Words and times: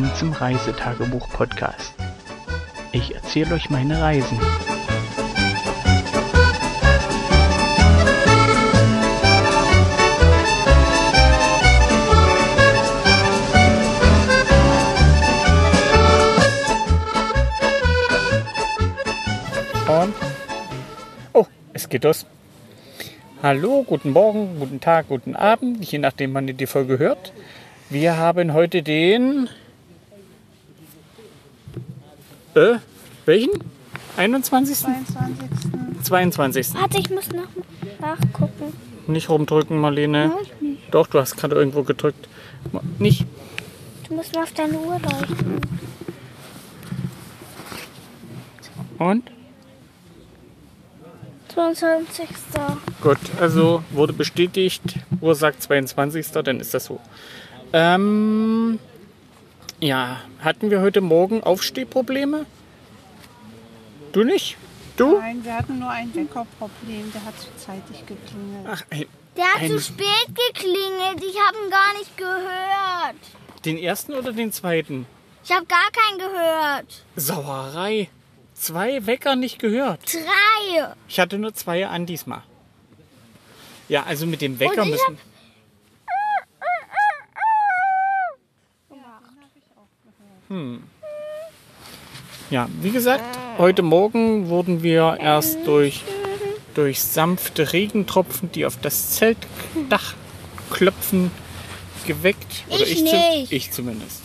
Willkommen 0.00 0.18
zum 0.18 0.32
Reisetagebuch-Podcast. 0.32 1.92
Ich 2.92 3.14
erzähle 3.14 3.54
euch 3.54 3.68
meine 3.68 4.00
Reisen. 4.00 4.38
Und 19.86 20.14
oh, 21.34 21.44
es 21.74 21.90
geht 21.90 22.04
los. 22.04 22.24
Hallo, 23.42 23.82
guten 23.86 24.12
Morgen, 24.12 24.58
guten 24.58 24.80
Tag, 24.80 25.08
guten 25.08 25.36
Abend, 25.36 25.84
je 25.84 25.98
nachdem, 25.98 26.32
wann 26.32 26.48
ihr 26.48 26.54
die 26.54 26.66
Folge 26.66 26.98
hört. 26.98 27.34
Wir 27.90 28.16
haben 28.16 28.54
heute 28.54 28.82
den. 28.82 29.50
Äh, 32.54 32.78
welchen? 33.26 33.50
21. 34.16 34.76
22. 34.76 36.02
22. 36.02 36.74
Warte, 36.74 36.98
ich 36.98 37.10
muss 37.10 37.28
noch 37.30 37.48
nachgucken. 38.00 38.72
Nicht 39.06 39.28
rumdrücken, 39.28 39.78
Marlene. 39.78 40.32
Nicht. 40.60 40.94
Doch, 40.94 41.06
du 41.06 41.18
hast 41.18 41.36
gerade 41.36 41.54
irgendwo 41.56 41.82
gedrückt. 41.82 42.28
Nicht. 42.98 43.26
Du 44.08 44.14
musst 44.14 44.34
mal 44.34 44.42
auf 44.42 44.52
deine 44.52 44.78
Uhr 44.78 44.98
leuchten. 44.98 45.60
Und? 48.98 49.30
22. 51.54 52.28
Gut, 53.02 53.18
also 53.40 53.82
wurde 53.90 54.12
bestätigt. 54.12 54.82
Uhr 55.20 55.34
sagt 55.34 55.62
22. 55.62 56.30
Dann 56.32 56.60
ist 56.60 56.74
das 56.74 56.84
so. 56.84 57.00
Ähm. 57.72 58.78
Ja, 59.80 60.20
hatten 60.40 60.70
wir 60.70 60.80
heute 60.80 61.00
Morgen 61.00 61.42
Aufstehprobleme? 61.42 62.46
Du 64.12 64.24
nicht? 64.24 64.56
Du? 64.96 65.18
Nein, 65.18 65.42
wir 65.44 65.54
hatten 65.56 65.78
nur 65.78 65.88
ein 65.88 66.14
Weckerproblem, 66.14 67.10
der 67.14 67.24
hat 67.24 67.38
zu 67.40 67.46
zeitig 67.56 68.00
geklingelt. 68.06 68.66
Ach, 68.68 68.82
ein, 68.90 69.06
Der 69.36 69.44
hat 69.44 69.62
Ein- 69.62 69.70
zu 69.70 69.80
spät 69.80 70.26
geklingelt. 70.28 71.24
Ich 71.24 71.36
habe 71.40 71.56
ihn 71.64 71.70
gar 71.70 71.92
nicht 71.98 72.16
gehört. 72.16 73.16
den 73.64 73.78
ersten 73.78 74.14
oder 74.14 74.32
den 74.32 74.52
zweiten? 74.52 75.06
Ich 75.44 75.50
habe 75.52 75.64
gar 75.66 75.90
keinen 75.92 76.18
gehört. 76.18 77.04
Sauerei. 77.16 78.08
Zwei 78.54 79.06
Wecker 79.06 79.36
nicht 79.36 79.58
gehört. 79.58 80.00
Drei. 80.12 80.88
Ich 81.08 81.18
hatte 81.20 81.38
nur 81.38 81.54
zwei 81.54 81.86
an 81.86 82.04
diesmal. 82.04 82.42
Ja, 83.88 84.02
also 84.04 84.26
mit 84.26 84.42
dem 84.42 84.58
Wecker 84.60 84.82
Und 84.82 84.88
ich 84.88 84.92
müssen. 84.92 85.18
Hm. 90.50 90.82
Ja, 92.50 92.68
wie 92.82 92.90
gesagt, 92.90 93.22
heute 93.58 93.82
Morgen 93.82 94.48
wurden 94.48 94.82
wir 94.82 95.18
erst 95.20 95.58
durch, 95.64 96.02
durch 96.74 97.00
sanfte 97.00 97.72
Regentropfen, 97.72 98.50
die 98.50 98.66
auf 98.66 98.76
das 98.80 99.12
Zeltdach 99.12 100.14
klopfen, 100.72 101.30
geweckt. 102.04 102.64
Oder 102.68 102.82
Ich 102.84 102.96
zu- 102.98 103.04
nicht. 103.04 103.52
ich 103.52 103.70
zumindest. 103.70 104.22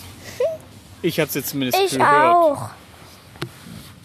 Ich 1.04 1.20
habe 1.20 1.30
es 1.32 1.46
zumindest 1.46 1.80
Ich 1.86 1.92
gehört. 2.00 2.36
auch. 2.36 2.70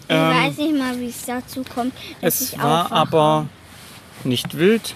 Ich 0.07 0.15
Ähm, 0.17 0.31
weiß 0.35 0.57
nicht 0.59 0.77
mal, 0.77 0.99
wie 1.01 1.07
es 1.09 1.25
dazu 1.25 1.63
kommt. 1.75 1.95
dass 2.21 2.41
Es 2.43 2.53
ich 2.53 2.59
war 2.59 2.87
aufwache. 2.87 2.95
aber 3.01 3.47
nicht 4.25 4.59
wild, 4.59 4.95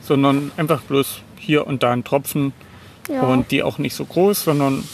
sondern 0.00 0.52
einfach 0.56 0.80
bloß 0.82 1.20
hier 1.36 1.66
und 1.66 1.82
da 1.82 1.90
ein 1.92 2.04
Tropfen. 2.04 2.54
Ja, 3.10 3.22
Und 3.22 3.50
die 3.50 3.62
auch 3.62 3.76
nicht 3.78 3.94
so 3.94 4.04
groß, 4.06 4.44
sondern 4.44 4.88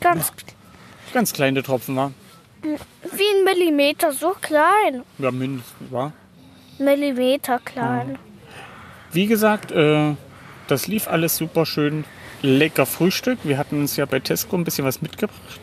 ganz 0.00 0.32
ganz 1.14 1.32
kleine 1.32 1.62
Tropfen 1.62 1.96
war. 1.96 2.12
wie 2.62 3.38
ein 3.38 3.44
Millimeter, 3.44 4.12
so 4.12 4.34
klein. 4.40 5.02
Ja, 5.18 5.30
mindestens 5.30 5.90
war. 5.90 6.12
Millimeter 6.78 7.60
klein. 7.60 8.18
Wie 9.12 9.26
gesagt, 9.26 9.70
äh, 9.70 10.14
das 10.66 10.86
lief 10.88 11.06
alles 11.08 11.36
super 11.36 11.64
schön. 11.66 12.04
Lecker 12.42 12.84
Frühstück. 12.84 13.38
Wir 13.44 13.58
hatten 13.58 13.80
uns 13.80 13.96
ja 13.96 14.06
bei 14.06 14.18
Tesco 14.18 14.56
ein 14.56 14.64
bisschen 14.64 14.84
was 14.84 15.00
mitgebracht. 15.00 15.60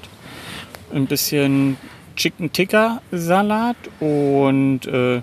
Ein 0.94 1.06
bisschen 1.06 1.78
Chicken 2.16 2.52
Tikka 2.52 3.02
Salat 3.12 3.78
und 4.00 4.86
äh, 4.88 5.22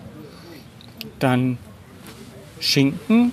dann 1.19 1.59
Schinken, 2.61 3.33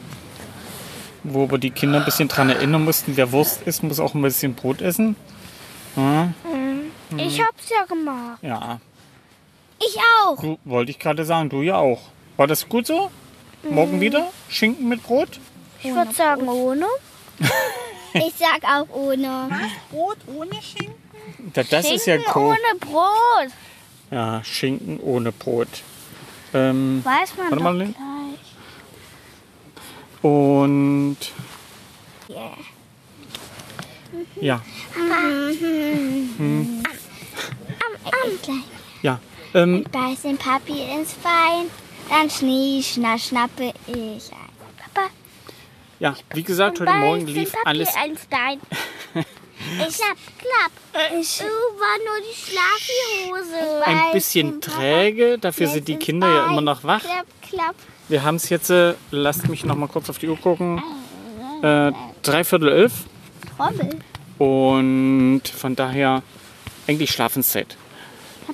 wo 1.23 1.49
wir 1.51 1.57
die 1.57 1.71
Kinder 1.71 1.99
ein 1.99 2.05
bisschen 2.05 2.29
dran 2.29 2.49
erinnern 2.49 2.85
mussten, 2.85 3.17
wer 3.17 3.31
Wurst 3.31 3.63
isst, 3.63 3.83
muss 3.83 3.99
auch 3.99 4.13
ein 4.13 4.21
bisschen 4.21 4.53
Brot 4.53 4.81
essen. 4.81 5.15
Ja, 5.95 6.33
Ich 7.17 7.41
hab's 7.41 7.69
ja 7.69 7.85
gemacht. 7.85 8.39
ja. 8.41 8.79
Ich 9.77 9.97
auch. 10.23 10.39
Du 10.39 10.57
wollte 10.63 10.91
ich 10.91 10.99
gerade 10.99 11.25
sagen, 11.25 11.49
du 11.49 11.61
ja 11.61 11.75
auch. 11.77 11.99
War 12.37 12.47
das 12.47 12.67
gut 12.69 12.87
so? 12.87 13.11
Morgen 13.69 13.99
wieder? 13.99 14.31
Schinken 14.49 14.87
mit 14.87 15.03
Brot? 15.03 15.39
Ich 15.83 15.93
würde 15.93 16.13
sagen 16.13 16.47
ohne. 16.47 16.85
ich 18.13 18.33
sag 18.37 18.63
auch 18.63 18.87
ohne. 18.95 19.49
Brot 19.91 20.17
ohne 20.27 20.53
Schinken? 20.61 20.95
Da- 21.53 21.63
Das 21.63 21.89
ist 21.91 22.05
ja 22.05 22.15
Schinken 22.15 22.31
cool. 22.35 22.43
ohne 22.55 22.79
Brot. 22.79 23.51
Ja, 24.11 24.41
Schinken 24.45 24.99
ohne 25.01 25.31
Brot. 25.33 25.67
Ähm, 26.53 27.01
Weiß 27.03 27.35
man 27.35 27.51
Warte 27.51 27.55
doch 27.55 27.63
mal, 27.63 27.77
gleich. 27.77 27.91
und 30.21 31.17
Yeah. 32.29 32.57
ja, 34.41 34.61
Am 34.95 36.83
gleich. 38.11 38.57
ja. 39.01 39.19
Ähm, 39.53 39.85
Beiß 39.91 40.23
den 40.23 40.37
Papi 40.37 40.73
ins 40.73 41.13
Bein, 41.15 41.67
dann 42.09 42.29
schnie, 42.29 42.83
schna, 42.83 43.17
schnappe 43.17 43.71
ich 43.87 44.31
ein. 44.31 44.49
Papa, 44.93 45.07
ja, 45.99 46.13
wie 46.33 46.43
gesagt, 46.43 46.81
heute 46.81 46.91
Morgen 46.91 47.25
lief 47.27 47.53
alles. 47.63 47.89
ins 48.05 48.25
Bein. 48.25 48.59
Ich 49.87 49.95
klapp, 49.97 50.17
klapp. 50.37 51.11
Ich 51.19 51.39
war 51.39 51.97
nur 52.05 52.19
die 52.21 52.35
Schlafhose. 52.35 53.85
Ein 53.85 54.11
bisschen 54.11 54.59
träge, 54.61 55.37
dafür 55.39 55.67
sind 55.67 55.87
die 55.87 55.95
Kinder 55.95 56.27
ja 56.27 56.47
immer 56.51 56.61
noch 56.61 56.83
wach. 56.83 57.01
Klapp, 57.01 57.25
klapp. 57.41 57.75
Wir 58.09 58.23
haben 58.23 58.35
es 58.35 58.49
jetzt, 58.49 58.69
äh, 58.69 58.93
lasst 59.11 59.47
mich 59.47 59.63
noch 59.63 59.75
mal 59.75 59.87
kurz 59.87 60.09
auf 60.09 60.19
die 60.19 60.27
Uhr 60.27 60.37
gucken, 60.37 60.83
äh, 61.63 61.91
dreiviertel 62.21 62.67
elf 62.69 62.93
Trommel. 63.55 63.97
und 64.37 65.41
von 65.47 65.75
daher 65.75 66.21
eigentlich 66.87 67.11
Schlafenszeit. 67.11 67.77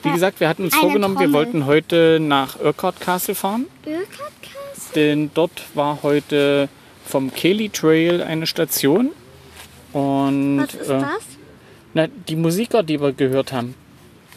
Wie 0.03 0.11
gesagt, 0.11 0.39
wir 0.39 0.49
hatten 0.49 0.63
uns 0.63 0.75
vorgenommen, 0.75 1.15
wir 1.15 1.25
Trommel. 1.25 1.33
wollten 1.33 1.65
heute 1.65 2.19
nach 2.19 2.59
Urquhart 2.59 2.99
Castle 2.99 3.35
fahren. 3.35 3.67
Ölkatkasse? 3.85 4.61
denn 4.95 5.31
dort 5.33 5.63
war 5.73 5.99
heute 6.03 6.69
vom 7.05 7.33
Kelly 7.33 7.69
Trail 7.69 8.21
eine 8.21 8.47
Station. 8.47 9.11
Und 9.93 10.59
Was 10.59 10.73
ist 10.73 10.89
äh, 10.89 10.99
das? 10.99 11.23
Na, 11.93 12.07
die 12.07 12.35
Musiker, 12.35 12.83
die 12.83 12.99
wir 13.01 13.11
gehört 13.11 13.51
haben. 13.51 13.75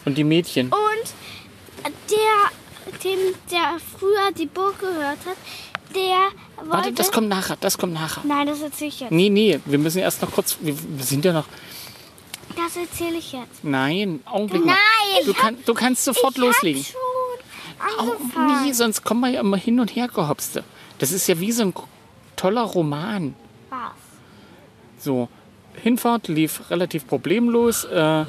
Und 0.03 0.17
die 0.17 0.23
Mädchen. 0.23 0.67
Und 0.67 1.93
der, 2.11 3.01
dem, 3.03 3.19
der 3.51 3.77
früher 3.97 4.31
die 4.37 4.45
Burg 4.45 4.79
gehört 4.79 5.19
hat, 5.25 5.37
der 5.95 6.29
wollte... 6.57 6.71
Warte, 6.71 6.91
das 6.93 7.11
kommt 7.11 7.29
nachher, 7.29 7.57
das 7.59 7.77
kommt 7.77 7.93
nachher. 7.93 8.21
Nein, 8.25 8.47
das 8.47 8.61
erzähle 8.61 8.89
ich 8.89 8.99
jetzt. 8.99 9.11
Nee, 9.11 9.29
nee, 9.29 9.59
wir 9.65 9.79
müssen 9.79 9.99
erst 9.99 10.21
noch 10.21 10.31
kurz. 10.31 10.57
Wir, 10.61 10.75
wir 10.77 11.05
sind 11.05 11.23
ja 11.23 11.33
noch. 11.33 11.45
Das 12.55 12.77
erzähle 12.77 13.17
ich 13.17 13.33
jetzt. 13.33 13.63
Nein, 13.63 14.21
Augenblick 14.25 14.65
Nein, 14.65 14.75
mal. 15.15 15.25
Du, 15.25 15.33
kann, 15.33 15.57
du 15.65 15.73
kannst 15.73 16.05
sofort 16.05 16.33
ich 16.35 16.41
loslegen. 16.41 16.81
Hab 16.81 16.87
schon 16.89 18.07
Oh, 18.07 18.11
angefangen. 18.13 18.65
nee, 18.65 18.71
sonst 18.73 19.03
kommen 19.03 19.19
wir 19.21 19.29
ja 19.29 19.41
immer 19.41 19.57
hin 19.57 19.79
und 19.79 19.95
her 19.95 20.07
gehopste. 20.07 20.63
Das 20.99 21.11
ist 21.11 21.27
ja 21.27 21.39
wie 21.39 21.51
so 21.51 21.63
ein 21.63 21.73
toller 22.35 22.61
Roman. 22.61 23.35
Was? 23.69 25.03
So, 25.03 25.27
Hinfahrt 25.83 26.29
lief 26.29 26.69
relativ 26.69 27.05
problemlos. 27.07 27.83
Äh, 27.83 28.25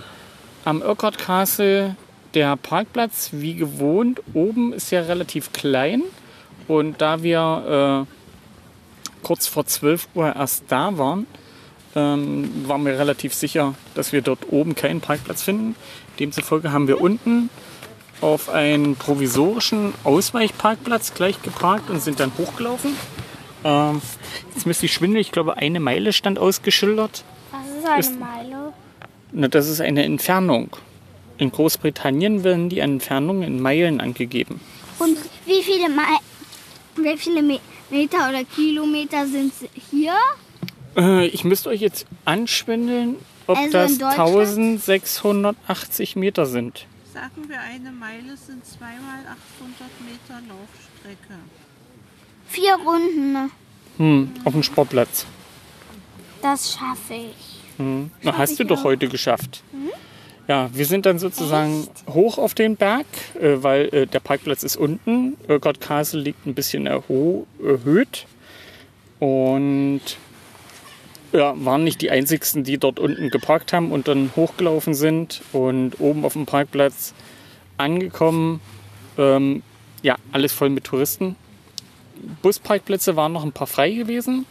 am 0.64 0.82
Urquhart 0.82 1.18
Castle 1.18 1.96
der 2.34 2.56
Parkplatz, 2.56 3.30
wie 3.32 3.54
gewohnt, 3.54 4.20
oben 4.34 4.72
ist 4.72 4.90
ja 4.90 5.00
relativ 5.02 5.52
klein. 5.52 6.02
Und 6.66 7.00
da 7.00 7.22
wir 7.22 8.06
äh, 8.06 9.22
kurz 9.22 9.46
vor 9.46 9.64
12 9.64 10.08
Uhr 10.14 10.34
erst 10.34 10.64
da 10.68 10.98
waren, 10.98 11.26
ähm, 11.96 12.68
waren 12.68 12.84
wir 12.84 12.98
relativ 12.98 13.34
sicher, 13.34 13.74
dass 13.94 14.12
wir 14.12 14.22
dort 14.22 14.52
oben 14.52 14.74
keinen 14.76 15.00
Parkplatz 15.00 15.42
finden. 15.42 15.74
Demzufolge 16.20 16.70
haben 16.70 16.86
wir 16.86 17.00
unten 17.00 17.48
auf 18.20 18.48
einen 18.48 18.96
provisorischen 18.96 19.92
Ausweichparkplatz 20.04 21.14
gleich 21.14 21.42
geparkt 21.42 21.90
und 21.90 22.00
sind 22.00 22.20
dann 22.20 22.32
hochgelaufen. 22.38 22.94
Ähm, 23.64 24.00
jetzt 24.54 24.66
müsste 24.66 24.86
ich 24.86 24.92
schwindeln, 24.92 25.20
ich 25.20 25.32
glaube 25.32 25.56
eine 25.56 25.80
Meile 25.80 26.12
stand 26.12 26.38
ausgeschildert. 26.38 27.24
Was 27.82 28.06
ist 28.06 28.12
eine 28.12 28.18
Meile? 28.18 28.72
Na, 29.32 29.48
das 29.48 29.68
ist 29.68 29.80
eine 29.80 30.04
Entfernung. 30.04 30.76
In 31.38 31.50
Großbritannien 31.50 32.44
werden 32.44 32.68
die 32.68 32.78
Entfernungen 32.78 33.42
in 33.42 33.60
Meilen 33.60 34.00
angegeben. 34.00 34.60
Und 34.98 35.16
wie 35.44 35.62
viele, 35.62 35.88
Mei 35.88 36.04
wie 36.96 37.16
viele 37.16 37.42
Me 37.42 37.60
Meter 37.88 38.28
oder 38.28 38.42
Kilometer 38.44 39.26
sind 39.26 39.52
hier? 39.90 40.14
Äh, 40.96 41.26
ich 41.26 41.44
müsste 41.44 41.68
euch 41.68 41.80
jetzt 41.80 42.06
anschwindeln. 42.24 43.16
ob 43.46 43.56
Also 43.56 43.70
das 43.72 43.92
in 43.92 43.98
Deutschland? 43.98 44.88
1680 44.88 46.16
Meter 46.16 46.46
sind. 46.46 46.86
Sagen 47.12 47.48
wir, 47.48 47.60
eine 47.60 47.90
Meile 47.92 48.36
sind 48.36 48.64
zweimal 48.64 49.20
800 49.58 49.90
Meter 50.04 50.40
Laufstrecke. 50.48 51.34
Vier 52.48 52.74
Runden. 52.76 53.50
Hm, 53.96 54.30
auf 54.44 54.52
dem 54.52 54.62
Sportplatz. 54.62 55.26
Das 56.42 56.72
schaffe 56.74 57.14
ich. 57.14 57.60
Hm. 57.78 58.10
Na, 58.22 58.30
Schaff 58.32 58.38
hast 58.38 58.50
ich 58.52 58.58
du 58.58 58.64
doch 58.64 58.80
auch. 58.80 58.84
heute 58.84 59.08
geschafft. 59.08 59.62
Ja, 60.48 60.70
wir 60.72 60.86
sind 60.86 61.06
dann 61.06 61.18
sozusagen 61.18 61.88
hoch 62.08 62.38
auf 62.38 62.54
den 62.54 62.76
Berg, 62.76 63.06
äh, 63.40 63.62
weil 63.62 63.86
äh, 63.92 64.06
der 64.06 64.20
Parkplatz 64.20 64.62
ist 64.62 64.76
unten. 64.76 65.36
Urquhart 65.48 65.80
Castle 65.80 66.20
liegt 66.20 66.46
ein 66.46 66.54
bisschen 66.54 66.86
erho 66.86 67.46
erhöht. 67.60 68.26
Und 69.18 70.02
ja, 71.36 71.54
waren 71.56 71.84
nicht 71.84 72.00
die 72.00 72.10
einzigsten, 72.10 72.64
die 72.64 72.78
dort 72.78 72.98
unten 72.98 73.30
geparkt 73.30 73.72
haben 73.72 73.92
und 73.92 74.08
dann 74.08 74.30
hochgelaufen 74.34 74.94
sind 74.94 75.42
und 75.52 76.00
oben 76.00 76.24
auf 76.24 76.32
dem 76.32 76.46
Parkplatz 76.46 77.14
angekommen. 77.76 78.60
Ähm, 79.18 79.62
ja, 80.02 80.16
alles 80.32 80.52
voll 80.52 80.70
mit 80.70 80.84
Touristen. 80.84 81.36
Busparkplätze 82.42 83.16
waren 83.16 83.32
noch 83.32 83.44
ein 83.44 83.52
paar 83.52 83.66
frei 83.66 83.90
gewesen, 83.90 84.46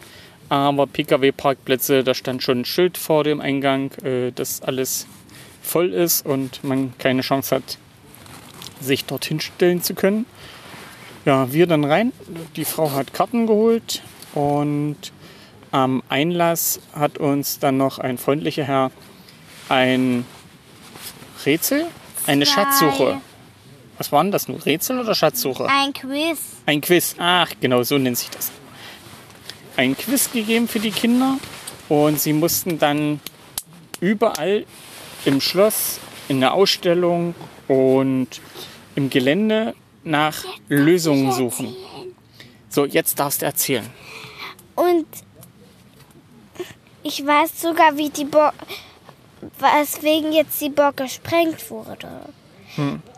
aber 0.50 0.86
Pkw-Parkplätze, 0.86 2.04
da 2.04 2.14
stand 2.14 2.44
schon 2.44 2.60
ein 2.60 2.66
Schild 2.66 2.98
vor 2.98 3.24
dem 3.24 3.42
Eingang, 3.42 3.92
äh, 4.04 4.32
dass 4.32 4.62
alles 4.62 5.08
voll 5.62 5.92
ist 5.92 6.26
und 6.26 6.64
man 6.64 6.94
keine 7.00 7.22
Chance 7.22 7.56
hat, 7.56 7.78
sich 8.80 9.06
dorthin 9.06 9.40
stellen 9.40 9.82
zu 9.82 9.96
können. 9.96 10.26
Ja, 11.26 11.52
wir 11.52 11.66
dann 11.66 11.84
rein. 11.84 12.14
Die 12.56 12.66
Frau 12.66 12.92
hat 12.92 13.14
Karten 13.14 13.48
geholt 13.48 14.04
und 14.36 14.98
am 15.72 16.04
Einlass 16.10 16.80
hat 16.94 17.18
uns 17.18 17.60
dann 17.60 17.78
noch 17.78 18.00
ein 18.00 18.18
freundlicher 18.18 18.64
Herr 18.64 18.92
ein 19.70 20.26
Rätsel, 21.46 21.86
eine 22.28 22.46
Zwei. 22.46 22.54
Schatzsuche. 22.54 23.22
Was 23.98 24.12
war 24.12 24.24
denn 24.24 24.32
das 24.32 24.48
nun? 24.48 24.60
Rätsel 24.60 25.00
oder 25.00 25.16
Schatzsuche? 25.16 25.68
Ein 25.68 25.94
Quiz. 25.94 26.40
Ein 26.66 26.82
Quiz. 26.82 27.16
Ach, 27.18 27.52
genau, 27.62 27.84
so 27.84 27.98
nennt 27.98 28.18
sich 28.18 28.30
das. 28.30 28.52
Ein 29.78 29.96
Quiz 29.98 30.32
gegeben 30.32 30.68
für 30.68 30.80
die 30.80 30.92
Kinder 30.92 31.38
und 31.90 32.20
sie 32.20 32.34
mussten 32.34 32.80
dann 32.80 33.20
überall 34.00 34.66
im 35.26 35.42
Schloss, 35.42 36.00
in 36.28 36.40
der 36.40 36.54
Ausstellung 36.54 37.36
und 37.68 38.28
im 38.96 39.10
Gelände 39.10 39.76
nach 40.04 40.44
Lösungen 40.68 41.32
suchen. 41.32 41.76
So, 42.70 42.86
jetzt 42.86 43.20
darfst 43.20 43.42
du 43.42 43.46
erzählen. 43.46 43.86
Und 44.76 45.06
ich 47.06 47.24
weiß 47.24 47.62
sogar, 47.62 47.96
wie 47.98 48.10
die 48.10 48.26
Burg, 48.26 48.56
weswegen 49.60 50.34
jetzt 50.34 50.60
die 50.60 50.70
Burg 50.70 50.98
gesprengt 50.98 51.70
wurde. 51.70 52.10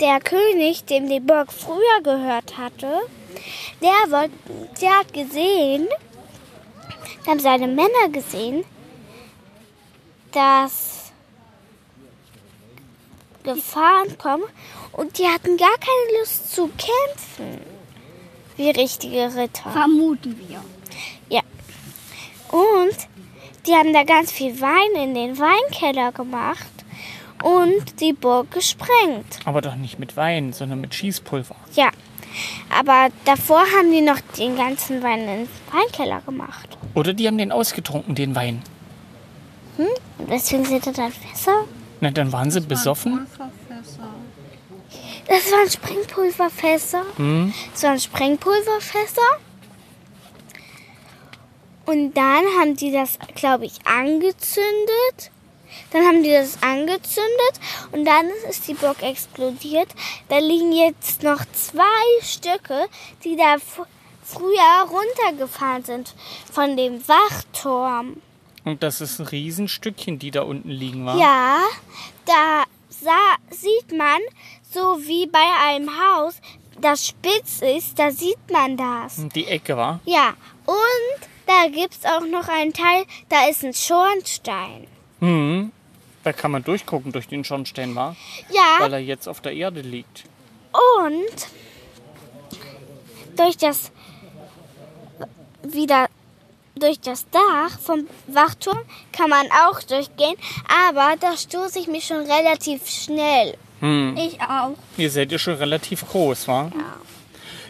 Der 0.02 0.20
König, 0.20 0.86
dem 0.86 1.10
die 1.10 1.22
Burg 1.22 1.54
früher 1.54 2.02
gehört 2.04 2.58
hatte, 2.58 3.00
der, 3.82 4.12
wollt, 4.12 4.32
der 4.82 5.00
hat 5.00 5.14
gesehen, 5.14 5.88
haben 7.26 7.40
seine 7.40 7.68
Männer 7.68 8.10
gesehen, 8.12 8.66
dass 10.34 11.14
Gefahren 13.44 14.18
kommen 14.18 14.44
und 14.92 15.18
die 15.18 15.28
hatten 15.28 15.56
gar 15.56 15.78
keine 15.80 16.20
Lust 16.20 16.54
zu 16.54 16.68
kämpfen, 16.68 17.62
wie 18.58 18.70
richtige 18.70 19.34
Ritter. 19.34 19.72
Vermuten 19.72 20.38
wir. 20.46 20.62
Ja. 21.30 21.42
Und 22.52 23.17
die 23.68 23.74
haben 23.74 23.94
da 23.94 24.04
ganz 24.04 24.32
viel 24.32 24.60
Wein 24.62 25.02
in 25.02 25.14
den 25.14 25.38
Weinkeller 25.38 26.12
gemacht 26.12 26.68
und 27.44 28.00
die 28.00 28.14
Burg 28.14 28.52
gesprengt. 28.52 29.40
Aber 29.46 29.62
doch 29.62 29.76
nicht 29.76 30.00
mit 30.00 30.16
Wein, 30.16 30.54
sondern 30.54 30.82
mit 30.82 30.96
Schießpulver. 30.96 31.56
Ja. 31.76 31.90
Aber 32.70 33.10
davor 33.26 33.62
haben 33.78 33.92
die 33.92 34.02
noch 34.02 34.20
den 34.38 34.56
ganzen 34.56 35.02
Wein 35.02 35.22
in 35.22 35.28
den 35.28 35.50
Weinkeller 35.72 36.22
gemacht. 36.22 36.78
Oder 36.94 37.14
die 37.14 37.28
haben 37.28 37.38
den 37.38 37.52
ausgetrunken, 37.52 38.16
den 38.16 38.36
Wein. 38.36 38.62
Und 39.78 40.30
deswegen 40.30 40.66
sind 40.66 40.86
da 40.86 40.92
dann 40.92 41.12
Fässer. 41.12 41.66
Na, 42.00 42.12
dann 42.12 42.32
waren 42.32 42.52
sie 42.52 42.62
besoffen. 42.62 43.28
Pulverfässer. 43.28 44.10
Das 45.28 45.52
waren 45.52 45.70
Sprengpulverfässer. 45.70 47.04
Hm. 47.18 47.54
Das 47.74 47.84
waren 47.84 48.00
Sprengpulverfässer. 48.00 49.22
Und 51.88 52.14
dann 52.16 52.46
haben 52.60 52.76
die 52.76 52.92
das, 52.92 53.18
glaube 53.36 53.66
ich, 53.66 53.80
angezündet. 53.86 55.32
Dann 55.92 56.06
haben 56.06 56.22
die 56.22 56.32
das 56.32 56.62
angezündet 56.62 57.54
und 57.92 58.04
dann 58.04 58.26
ist 58.50 58.68
die 58.68 58.74
Burg 58.74 59.02
explodiert. 59.02 59.88
Da 60.28 60.38
liegen 60.38 60.74
jetzt 60.74 61.24
noch 61.24 61.40
zwei 61.54 61.84
Stücke, 62.22 62.88
die 63.24 63.36
da 63.38 63.56
früher 64.24 64.90
runtergefahren 64.90 65.84
sind 65.84 66.14
von 66.52 66.76
dem 66.76 67.08
Wachturm. 67.08 68.22
Und 68.66 68.84
das 68.84 69.00
ist 69.00 69.20
ein 69.20 69.28
Riesenstückchen, 69.28 70.20
die 70.20 70.32
da 70.32 70.42
unten 70.42 70.70
liegen 70.70 71.06
war. 71.06 71.18
Ja, 71.18 71.60
da 72.26 72.64
sah, 72.90 73.36
sieht 73.50 73.98
man, 73.98 74.20
so 74.70 74.98
wie 75.08 75.28
bei 75.28 75.46
einem 75.70 75.90
Haus, 75.90 76.36
das 76.82 77.08
spitz 77.08 77.62
ist, 77.62 77.98
da 77.98 78.12
sieht 78.12 78.52
man 78.52 78.76
das. 78.76 79.22
Die 79.34 79.48
Ecke 79.48 79.78
war. 79.78 80.02
Ja, 80.06 80.34
und 80.66 81.30
da 81.48 81.68
gibt's 81.70 82.06
auch 82.06 82.26
noch 82.26 82.48
einen 82.50 82.74
Teil, 82.74 83.06
da 83.30 83.48
ist 83.50 83.64
ein 83.64 83.74
Schornstein. 83.74 84.88
Hm. 85.20 85.72
Da 86.24 86.34
kann 86.34 86.52
man 86.52 86.64
durchgucken 86.64 87.12
durch 87.14 87.28
den 87.28 87.44
Schornstein 87.44 87.96
war, 87.96 88.16
Ja, 88.50 88.80
weil 88.80 88.94
er 88.94 89.00
jetzt 89.00 89.28
auf 89.28 89.40
der 89.42 89.54
Erde 89.54 89.82
liegt. 89.82 90.26
und 91.08 91.48
durch 93.38 93.58
das 93.58 93.92
wieder 95.64 96.08
durch 96.76 97.00
das 97.00 97.26
Dach 97.32 97.80
vom 97.80 98.08
Wachturm 98.28 98.78
kann 99.12 99.30
man 99.32 99.48
auch 99.68 99.82
durchgehen, 99.82 100.36
aber 100.90 101.16
da 101.20 101.36
stoße 101.36 101.80
ich 101.80 101.88
mich 101.88 102.06
schon 102.06 102.18
relativ 102.30 102.88
schnell. 102.88 103.58
Hm. 103.80 104.16
Ich 104.18 104.40
auch. 104.42 104.76
Ihr 104.96 105.10
seid 105.10 105.32
ja 105.32 105.40
schon 105.40 105.56
relativ 105.56 106.08
groß, 106.08 106.48
wa? 106.48 106.72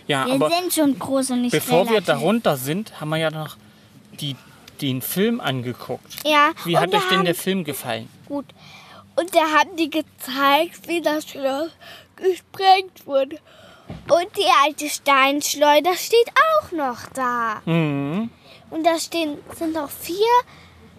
Ja, 0.07 0.25
Wir 0.25 0.33
aber 0.33 0.49
sind 0.49 0.73
schon 0.73 0.99
groß 0.99 1.31
und 1.31 1.41
nicht 1.43 1.51
bevor 1.51 1.85
wir 1.85 1.91
relativ. 1.91 2.07
darunter 2.07 2.57
sind, 2.57 2.99
haben 2.99 3.09
wir 3.09 3.17
ja 3.17 3.31
noch 3.31 3.55
die, 4.21 4.35
den 4.81 5.01
Film 5.01 5.39
angeguckt. 5.39 6.17
Ja, 6.25 6.51
Wie 6.65 6.77
hat 6.77 6.93
euch 6.93 7.07
denn 7.09 7.25
der 7.25 7.35
Film 7.35 7.63
gefallen? 7.63 8.09
Gut. 8.27 8.45
Und 9.15 9.33
da 9.33 9.39
haben 9.39 9.75
die 9.77 9.89
gezeigt, 9.89 10.87
wie 10.87 11.01
das 11.01 11.27
Schloss 11.27 11.71
gesprengt 12.15 13.05
wurde. 13.05 13.39
Und 14.09 14.27
die 14.37 14.49
alte 14.65 14.89
Steinschleuder 14.89 15.95
steht 15.95 16.29
auch 16.59 16.71
noch 16.71 16.99
da. 17.13 17.61
Mhm. 17.65 18.29
Und 18.69 18.85
da 18.85 18.99
stehen, 18.99 19.37
sind 19.55 19.73
noch 19.73 19.89
vier 19.89 20.15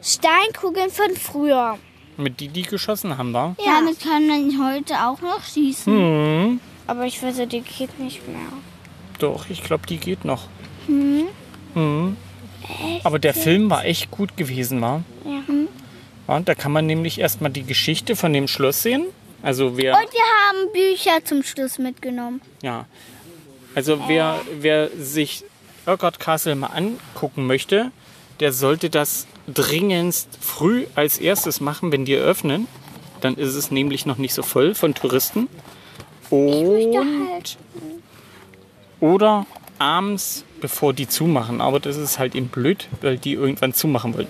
Steinkugeln 0.02 0.90
von 0.90 1.14
früher. 1.16 1.78
Mit 2.16 2.40
die, 2.40 2.48
die 2.48 2.62
geschossen 2.62 3.16
haben, 3.16 3.32
war? 3.32 3.54
Ja, 3.64 3.78
Damit 3.80 4.00
kann 4.00 4.26
man 4.26 4.74
heute 4.74 4.94
auch 5.06 5.20
noch 5.20 5.42
schießen. 5.44 5.92
Mhm. 5.94 6.60
aber 6.86 7.04
ich 7.04 7.22
weiß, 7.22 7.36
die 7.48 7.60
geht 7.60 7.98
nicht 7.98 8.26
mehr. 8.26 8.48
Doch, 9.18 9.48
ich 9.50 9.62
glaube, 9.62 9.86
die 9.86 9.98
geht 9.98 10.24
noch. 10.24 10.48
Mhm. 10.88 11.28
Aber 13.04 13.18
der 13.18 13.34
Film 13.34 13.70
war 13.70 13.84
echt 13.84 14.10
gut 14.10 14.36
gewesen, 14.36 14.80
war? 14.80 15.02
Ja. 15.24 15.42
Ja, 16.28 16.40
da 16.40 16.54
kann 16.54 16.72
man 16.72 16.84
nämlich 16.86 17.18
erstmal 17.20 17.50
die 17.50 17.62
Geschichte 17.64 18.14
von 18.14 18.32
dem 18.34 18.48
Schloss 18.48 18.82
sehen. 18.82 19.06
Also 19.42 19.76
wer, 19.76 19.94
Und 19.94 20.12
wir 20.12 20.20
haben 20.20 20.72
Bücher 20.72 21.24
zum 21.24 21.42
Schluss 21.42 21.78
mitgenommen. 21.78 22.40
ja, 22.62 22.86
also 23.74 24.02
wer, 24.08 24.40
wer 24.60 24.88
sich 24.98 25.44
Urquhart 25.86 26.18
Castle 26.18 26.54
mal 26.56 26.68
angucken 26.68 27.46
möchte, 27.46 27.92
der 28.40 28.52
sollte 28.52 28.90
das 28.90 29.26
dringendst 29.46 30.28
früh 30.40 30.86
als 30.96 31.18
erstes 31.18 31.60
machen, 31.60 31.92
wenn 31.92 32.04
die 32.04 32.14
eröffnen. 32.14 32.66
Dann 33.20 33.36
ist 33.36 33.54
es 33.54 33.70
nämlich 33.70 34.04
noch 34.04 34.18
nicht 34.18 34.34
so 34.34 34.42
voll 34.42 34.74
von 34.74 34.94
Touristen. 34.94 35.48
Und 36.30 37.56
oder 39.00 39.46
abends, 39.78 40.44
bevor 40.60 40.92
die 40.92 41.08
zumachen. 41.08 41.60
Aber 41.60 41.80
das 41.80 41.96
ist 41.96 42.18
halt 42.18 42.34
eben 42.34 42.48
blöd, 42.48 42.88
weil 43.00 43.18
die 43.18 43.34
irgendwann 43.34 43.72
zumachen 43.74 44.14
wollen. 44.14 44.28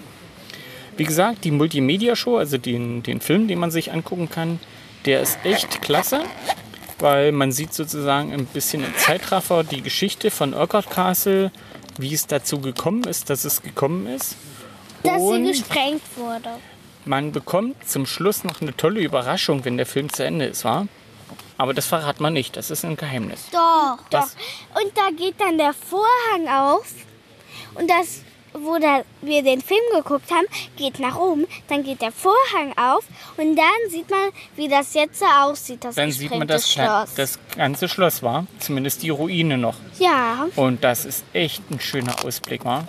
Wie 0.97 1.05
gesagt, 1.05 1.45
die 1.45 1.51
Multimedia-Show, 1.53 2.37
also 2.39 2.59
den, 2.59 3.03
den 3.03 3.21
Film, 3.21 3.47
den 3.49 3.59
man 3.59 3.71
sich 3.71 3.93
angucken 3.93 4.29
kann, 4.29 4.59
der 5.05 5.23
ist 5.23 5.39
echt 5.45 5.81
klasse, 5.81 6.23
weil 6.99 7.31
man 7.33 7.53
sieht 7.53 7.73
sozusagen 7.73 8.33
ein 8.33 8.47
bisschen 8.47 8.85
im 8.85 8.95
Zeitraffer 8.97 9.63
die 9.63 9.81
Geschichte 9.83 10.31
von 10.31 10.55
Urquhart 10.55 10.91
Castle, 10.91 11.53
wie 11.99 12.13
es 12.13 12.27
dazu 12.27 12.61
gekommen 12.61 13.05
ist, 13.05 13.31
dass 13.31 13.45
es 13.45 13.63
gekommen 13.63 14.07
ist. 14.09 14.37
Dass 15.05 15.21
sie 15.23 15.29
Und 15.29 15.45
gesprengt 15.47 16.03
wurde. 16.17 16.49
man 17.05 17.31
bekommt 17.31 17.89
zum 17.89 18.05
Schluss 18.05 18.43
noch 18.43 18.61
eine 18.61 18.77
tolle 18.77 19.01
Überraschung, 19.01 19.65
wenn 19.65 19.77
der 19.77 19.87
Film 19.87 20.13
zu 20.13 20.25
Ende 20.25 20.47
ist, 20.47 20.65
war. 20.65 20.89
Aber 21.59 21.75
das 21.75 21.87
verrat 21.87 22.21
man 22.21 22.33
nicht, 22.33 22.57
das 22.57 22.71
ist 22.71 22.85
ein 22.85 22.97
Geheimnis. 22.97 23.47
Doch. 23.53 23.99
Das, 24.11 24.37
Und 24.83 24.97
da 24.97 25.11
geht 25.11 25.41
dann 25.41 25.59
der 25.59 25.75
Vorhang 25.75 26.49
auf. 26.49 26.87
Und 27.75 27.91
das 27.91 28.23
wo 28.55 28.79
da 28.79 29.03
wir 29.23 29.43
den 29.43 29.61
Film 29.61 29.81
geguckt 29.95 30.31
haben, 30.31 30.47
geht 30.77 30.99
nach 30.99 31.17
oben, 31.17 31.47
dann 31.69 31.83
geht 31.83 32.01
der 32.01 32.13
Vorhang 32.13 32.73
auf 32.77 33.05
und 33.37 33.57
dann 33.57 33.91
sieht 33.91 34.09
man, 34.11 34.31
wie 34.57 34.69
das 34.69 34.95
jetzt 34.95 35.19
so 35.19 35.27
aussieht, 35.27 35.85
das 35.85 35.95
Dann 35.95 36.11
sieht 36.11 36.31
man 36.31 36.49
das, 36.49 36.71
Schloss. 36.71 37.15
das 37.15 37.39
ganze 37.57 37.89
Schloss, 37.89 38.23
war. 38.23 38.47
Zumindest 38.59 39.03
die 39.03 39.11
Ruine 39.11 39.59
noch. 39.59 39.77
ja, 39.99 40.47
Und 40.57 40.83
das 40.83 41.05
ist 41.05 41.25
echt 41.33 41.63
ein 41.71 41.81
schöner 41.81 42.25
Ausblick, 42.25 42.65
war. 42.65 42.87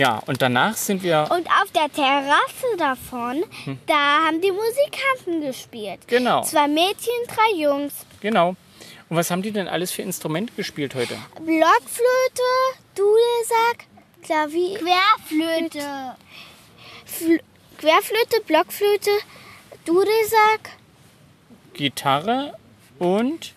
Ja, 0.00 0.22
und 0.26 0.40
danach 0.40 0.76
sind 0.76 1.02
wir. 1.02 1.28
und 1.30 1.46
auf 1.46 1.70
der 1.74 1.92
Terrasse 1.92 2.76
davon, 2.78 3.44
da 3.86 4.24
haben 4.26 4.40
die 4.40 4.50
Musikanten 4.50 5.42
gespielt. 5.46 6.00
Genau, 6.06 6.42
Zwei 6.42 6.68
Mädchen, 6.68 7.12
drei 7.28 7.60
Jungs. 7.60 7.92
genau. 8.20 8.56
Und 9.10 9.16
was 9.16 9.30
haben 9.30 9.42
die 9.42 9.50
denn 9.50 9.68
alles 9.68 9.92
für 9.92 10.00
Instrumente 10.00 10.54
gespielt 10.54 10.94
heute? 10.94 11.14
Blockflöte, 11.34 12.48
Dudelsack, 12.94 13.84
Klavier, 14.22 14.78
Querflöte. 14.78 16.16
Fl 17.04 17.40
Querflöte, 17.76 18.40
Blockflöte, 18.46 19.10
Dudelsack, 19.84 20.70
Gitarre 21.74 22.54
und 22.98 23.52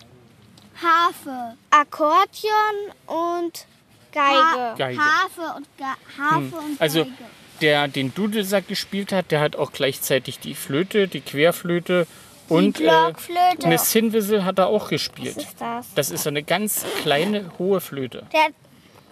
Harfe. 0.82 1.56
Akkordeon 1.70 2.76
und 3.06 3.66
Geige. 4.14 4.74
Geige. 4.78 4.98
Harfe 5.00 5.56
und 5.56 5.66
Ga 5.78 5.94
Harfe 6.18 6.56
und 6.56 6.80
Also 6.80 7.04
Geige. 7.04 7.16
der 7.60 7.88
den 7.88 8.14
Dudelsack 8.14 8.68
gespielt 8.68 9.12
hat, 9.12 9.30
der 9.30 9.40
hat 9.40 9.56
auch 9.56 9.72
gleichzeitig 9.72 10.38
die 10.38 10.54
Flöte, 10.54 11.08
die 11.08 11.20
Querflöte 11.20 12.06
und 12.48 12.78
äh, 12.78 12.84
Blockflöte. 12.84 13.64
eine 13.66 13.78
Sinwissel 13.78 14.44
hat 14.44 14.58
er 14.58 14.68
auch 14.68 14.82
Was 14.84 14.88
gespielt. 14.90 15.36
ist 15.36 15.60
das? 15.60 15.86
Das 15.94 16.10
ist 16.10 16.22
so 16.24 16.28
eine 16.30 16.42
ganz 16.42 16.84
kleine, 17.02 17.50
hohe 17.58 17.80
Flöte. 17.80 18.26
Der, 18.32 18.48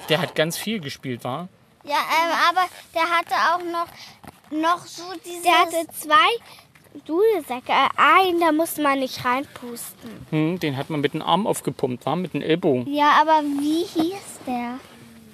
Der 0.09 0.21
hat 0.23 0.35
ganz 0.35 0.57
viel 0.59 0.81
gespielt, 0.81 1.25
war? 1.25 1.49
ja, 1.85 1.95
ähm, 1.97 2.33
aber 2.51 2.61
der 2.95 3.03
hatte 3.03 3.35
auch 3.55 3.65
noch, 3.73 4.61
noch 4.61 4.87
so 4.87 5.03
dieses... 5.25 5.43
Der 5.43 5.53
hatte 5.53 5.87
zwei 5.99 6.29
Dudelsäcke. 7.07 7.73
Einen, 7.97 8.39
da 8.41 8.53
musste 8.53 8.83
man 8.83 8.99
nicht 9.01 9.25
reinpusten. 9.25 10.11
Hm, 10.31 10.61
den 10.61 10.77
hat 10.77 10.91
man 10.91 11.01
mit 11.01 11.15
dem 11.15 11.23
Arm 11.23 11.47
aufgepumpt, 11.47 12.05
war? 12.05 12.17
Mit 12.17 12.35
dem 12.35 12.43
Ellbogen. 12.43 12.93
ja, 12.93 13.13
aber 13.21 13.43
wie 13.43 13.85
hieß 13.85 14.41
der? 14.47 14.79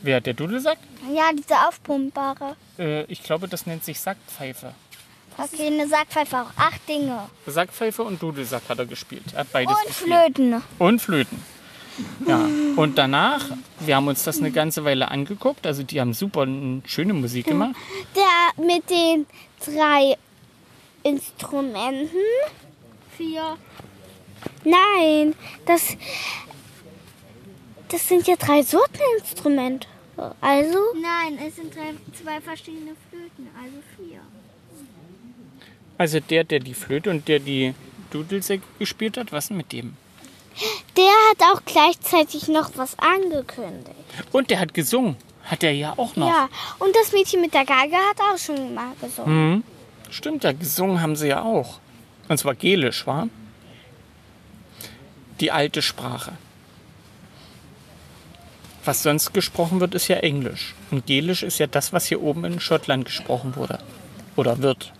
Wer, 0.02 0.21
der 0.21 0.35
Dudelsack? 0.35 0.78
Ja, 1.14 1.31
diese 1.33 1.55
aufpumpbare. 1.67 2.57
Äh, 2.78 3.05
ich 3.05 3.23
glaube, 3.23 3.49
das 3.49 3.67
nennt 3.67 3.85
sich 3.85 4.00
Sackpfeife. 4.00 4.73
Okay, 5.37 5.67
eine 5.69 5.88
Sackpfeife 5.88 6.37
auch. 6.37 6.50
Acht 6.57 6.88
Dinge. 6.88 7.28
Sackpfeife 7.47 8.02
und 8.02 8.21
Dudelsack 8.21 8.62
hat 8.69 8.78
er 8.78 8.87
gespielt. 8.87 9.25
Er 9.33 9.40
hat 9.40 9.52
beides 9.52 9.75
Und 9.76 9.87
gespielt. 9.87 10.37
Flöten. 10.37 10.62
Und 10.78 11.00
Flöten. 11.00 11.43
Ja, 12.26 12.47
und 12.76 12.97
danach, 12.97 13.45
wir 13.81 13.97
haben 13.97 14.07
uns 14.07 14.23
das 14.23 14.38
eine 14.38 14.52
ganze 14.52 14.85
Weile 14.85 15.11
angeguckt. 15.11 15.67
Also 15.67 15.83
die 15.83 16.00
haben 16.00 16.12
super 16.14 16.47
schöne 16.87 17.12
Musik 17.12 17.47
gemacht. 17.47 17.75
Der 18.14 18.64
mit 18.64 18.88
den 18.88 19.26
drei 19.64 20.17
Instrumenten. 21.02 22.09
Vier. 23.17 23.57
Nein, 24.64 25.35
das, 25.67 25.97
das 27.88 28.09
sind 28.09 28.26
ja 28.26 28.37
drei 28.37 28.62
Sorten 28.62 29.00
Instrumente. 29.18 29.87
Also, 30.40 30.78
Nein, 31.00 31.38
es 31.47 31.57
sind 31.57 31.75
drei, 31.75 31.95
zwei 32.12 32.40
verschiedene 32.40 32.97
Flöten, 33.09 33.49
also 33.57 33.76
vier. 33.97 34.21
Also 35.97 36.21
der, 36.21 36.45
der 36.45 36.61
die 36.61 36.75
Flöte 36.75 37.11
und 37.11 37.28
der 37.28 37.38
die 37.38 37.75
Dudelsäcke 38.11 38.64
gespielt 38.78 39.16
hat, 39.16 39.33
was 39.33 39.49
denn 39.49 39.57
mit 39.57 39.73
dem? 39.73 39.97
der 40.97 41.12
hat 41.30 41.52
auch 41.52 41.62
gleichzeitig 41.64 42.49
noch 42.49 42.71
was 42.76 42.99
angekündigt. 42.99 43.95
Und 44.33 44.50
der 44.50 44.61
hat 44.61 44.75
gesungen. 44.75 45.16
Hat 45.45 45.62
er 45.62 45.73
ja 45.73 45.95
auch 45.97 46.14
noch. 46.16 46.28
Ja, 46.28 46.49
und 46.78 46.95
das 46.95 47.12
Mädchen 47.12 47.40
mit 47.40 47.54
der 47.54 47.64
Geige 47.64 47.97
hat 47.97 48.21
auch 48.21 48.37
schon 48.37 48.75
mal 48.75 48.92
gesungen. 49.00 49.50
Mhm. 49.50 49.64
Stimmt, 50.11 50.45
ja, 50.45 50.52
gesungen 50.52 51.00
haben 51.00 51.16
sie 51.16 51.28
ja 51.28 51.42
auch. 51.42 51.78
Und 52.28 52.38
zwar 52.38 52.54
Gelisch, 52.54 53.07
war? 53.07 53.28
Die 55.40 55.50
alte 55.50 55.80
Sprache. 55.80 56.33
Was 58.85 59.03
sonst 59.03 59.35
gesprochen 59.35 59.81
wird, 59.81 59.95
ist 59.95 60.09
ja 60.09 60.17
Englisch. 60.17 60.75
Und 60.91 61.07
Gelisch 61.07 61.43
ist 61.43 61.59
ja 61.59 61.67
das, 61.67 61.93
was 61.93 62.07
hier 62.07 62.23
oben 62.23 62.45
in 62.45 62.61
Schottland 62.61 63.05
gesprochen 63.05 63.57
wurde. 63.57 63.79
Oder 64.37 64.63
wird. 64.63 64.93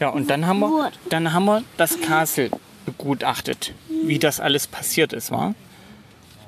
Ja, 0.00 0.08
und 0.08 0.30
dann 0.30 0.46
haben 0.46 0.60
wir, 0.60 0.90
dann 1.10 1.32
haben 1.32 1.44
wir 1.44 1.62
das 1.76 2.00
Castle 2.00 2.50
begutachtet, 2.86 3.72
wie 4.04 4.18
das 4.18 4.40
alles 4.40 4.66
passiert 4.66 5.12
ist, 5.12 5.30
war? 5.30 5.54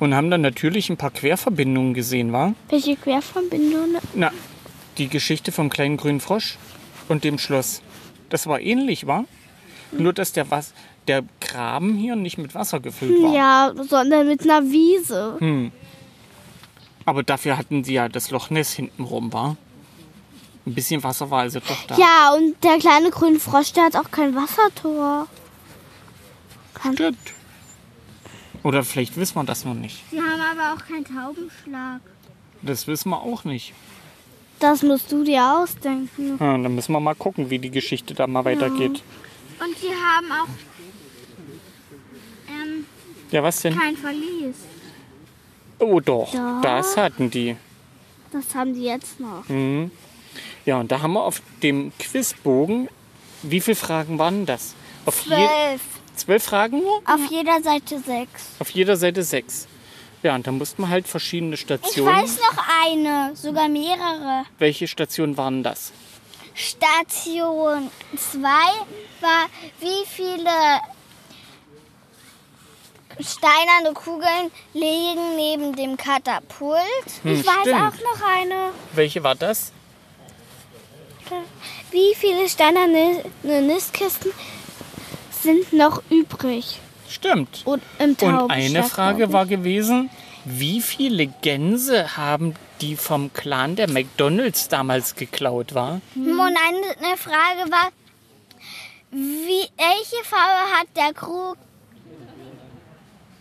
Und 0.01 0.15
haben 0.15 0.31
dann 0.31 0.41
natürlich 0.41 0.91
ein 0.91 0.97
paar 0.97 1.13
Querverbindungen 1.13 1.95
gesehen, 1.95 2.33
war? 2.33 2.55
Welche 2.69 2.97
Querverbindungen? 2.97 3.99
Na, 4.15 4.33
die 4.99 5.09
Geschichte 5.09 5.53
vom 5.53 5.71
kleinen 5.71 5.97
grünen 5.97 6.21
Frosch 6.21 6.59
und 7.09 7.23
dem 7.23 7.39
Schloss. 7.39 7.81
Das 8.29 8.47
war 8.47 8.61
ähnlich, 8.61 9.07
war? 9.07 9.25
Nur, 9.93 10.13
dass 10.13 10.33
der, 10.33 10.51
Was 10.51 10.73
der 11.08 11.25
Graben 11.40 11.94
hier 11.96 12.16
nicht 12.16 12.38
mit 12.38 12.54
Wasser 12.54 12.80
gefüllt 12.80 13.23
war. 13.23 13.34
Ja, 13.34 13.73
sondern 13.88 14.26
mit 14.26 14.42
einer 14.42 14.62
Wiese. 14.62 15.70
Aber 17.04 17.23
dafür 17.23 17.58
hatten 17.58 17.84
sie 17.84 17.94
ja 17.94 18.08
das 18.08 18.30
Loch 18.30 18.50
Ness 18.50 18.73
hinten 18.73 19.04
rum, 19.04 19.32
war? 19.32 19.56
Ein 20.66 20.75
bisschen 20.75 21.02
Wasser 21.02 21.30
war 21.30 21.40
also 21.40 21.61
doch 21.61 21.84
da. 21.87 21.96
Ja, 21.96 22.34
und 22.34 22.62
der 22.64 22.78
kleine 22.78 23.11
grüne 23.11 23.38
Frosch, 23.38 23.73
der 23.73 23.84
hat 23.84 23.96
auch 23.96 24.11
kein 24.11 24.34
Wassertor. 24.34 25.26
Stimmt. 26.94 27.18
Oder 28.62 28.82
vielleicht 28.82 29.16
wissen 29.18 29.34
wir 29.34 29.44
das 29.44 29.66
noch 29.66 29.75
nicht. 29.75 30.02
Sie 30.11 30.18
haben 30.18 30.40
aber 30.40 30.75
auch 30.75 30.87
keinen 30.87 31.04
Taubenschlag. 31.04 32.00
Das 32.62 32.87
wissen 32.87 33.11
wir 33.11 33.20
auch 33.20 33.44
nicht. 33.44 33.75
Das 34.58 34.82
musst 34.82 35.12
du 35.12 35.23
dir 35.23 35.58
ausdenken. 35.58 36.38
Ja, 36.40 36.56
dann 36.56 36.75
müssen 36.75 36.92
wir 36.92 37.00
mal 37.00 37.14
gucken, 37.14 37.50
wie 37.50 37.58
die 37.58 37.70
Geschichte 37.70 38.14
da 38.14 38.26
mal 38.26 38.46
weitergeht. 38.46 39.02
Und 39.61 39.78
sie 39.78 39.88
haben 39.88 40.32
auch 40.32 40.49
Ja, 43.35 43.43
was 43.43 43.61
denn? 43.62 43.76
kein 43.76 43.97
Verlies. 43.97 44.55
Oh 45.81 45.99
doch, 45.99 46.31
Doch. 46.33 46.61
das 46.62 46.97
hatten 46.97 47.31
die. 47.33 47.57
Das 48.31 48.55
haben 48.55 48.75
die 48.75 48.85
jetzt 48.85 49.19
noch. 49.19 49.49
Mhm. 49.49 49.91
Ja, 50.64 50.79
und 50.79 50.93
da 50.93 51.03
haben 51.03 51.14
wir 51.14 51.25
auf 51.25 51.43
dem 51.61 51.91
Quizbogen, 51.99 52.88
wie 53.43 53.61
viele 53.61 53.75
Fragen 53.75 54.21
waren 54.21 54.47
das? 54.47 54.75
Auf 55.05 55.25
Zwölf. 55.25 55.81
zwölf 56.14 56.45
Fragen 56.45 56.79
nur? 56.79 57.03
Auf 57.07 57.29
jeder 57.29 57.61
Seite 57.61 57.99
sechs. 57.99 58.50
Auf 58.61 58.71
jeder 58.71 58.97
Seite 58.97 59.25
sechs. 59.25 59.67
Ja, 60.23 60.37
und 60.37 60.47
da 60.47 60.53
mussten 60.53 60.83
wir 60.83 60.88
halt 60.88 61.09
verschiedene 61.09 61.55
Ich 61.55 61.61
Stationen. 61.62 62.14
weiß 62.14 62.38
noch 62.38 62.64
eine, 62.87 63.35
sogar 63.35 63.69
mehrere. 63.69 64.45
Welche 64.59 64.87
Stationen 64.87 65.37
waren 65.37 65.64
das? 65.64 65.91
Station 66.55 67.91
2 68.17 68.38
war, 69.21 69.47
wie 69.81 70.07
viele 70.09 70.50
steinerne 73.21 73.92
Kugeln 73.94 74.50
liegen 74.73 75.37
neben 75.37 75.75
dem 75.76 75.97
Katapult. 75.97 76.80
Hm, 77.23 77.35
Ich 77.40 77.47
weiß 77.47 77.54
stimmt. 77.62 77.76
auch 77.80 78.18
noch 78.18 78.26
eine. 78.26 78.71
Welche 78.92 79.23
war 79.23 79.35
das? 79.35 79.73
Wie 81.90 82.14
viele 82.14 82.49
steinerne 82.49 83.25
Nistkisten 83.42 84.33
sind 85.30 85.73
noch 85.73 86.02
übrig? 86.11 86.80
Stimmt. 87.09 87.62
Und 87.64 87.83
im 87.99 88.16
Und 88.21 88.50
eine 88.50 88.83
Frage 88.83 89.33
war 89.33 89.47
gewesen, 89.47 90.11
wie 90.44 90.80
viele 90.83 91.26
Gänse 91.26 92.16
haben 92.16 92.54
die 92.80 92.97
vom 92.97 93.33
Clan 93.33 93.76
der 93.76 93.88
McDonalds 93.88 94.68
damals 94.68 95.14
geklaut 95.14 95.75
war? 95.75 96.00
Und 96.16 96.40
eine, 96.40 97.06
eine 97.06 97.16
Frage 97.16 97.71
war, 97.71 97.90
wie, 99.11 99.68
welche 99.76 100.25
Farbe 100.25 100.71
hat 100.76 100.88
der 100.97 101.14
Krug 101.14 101.56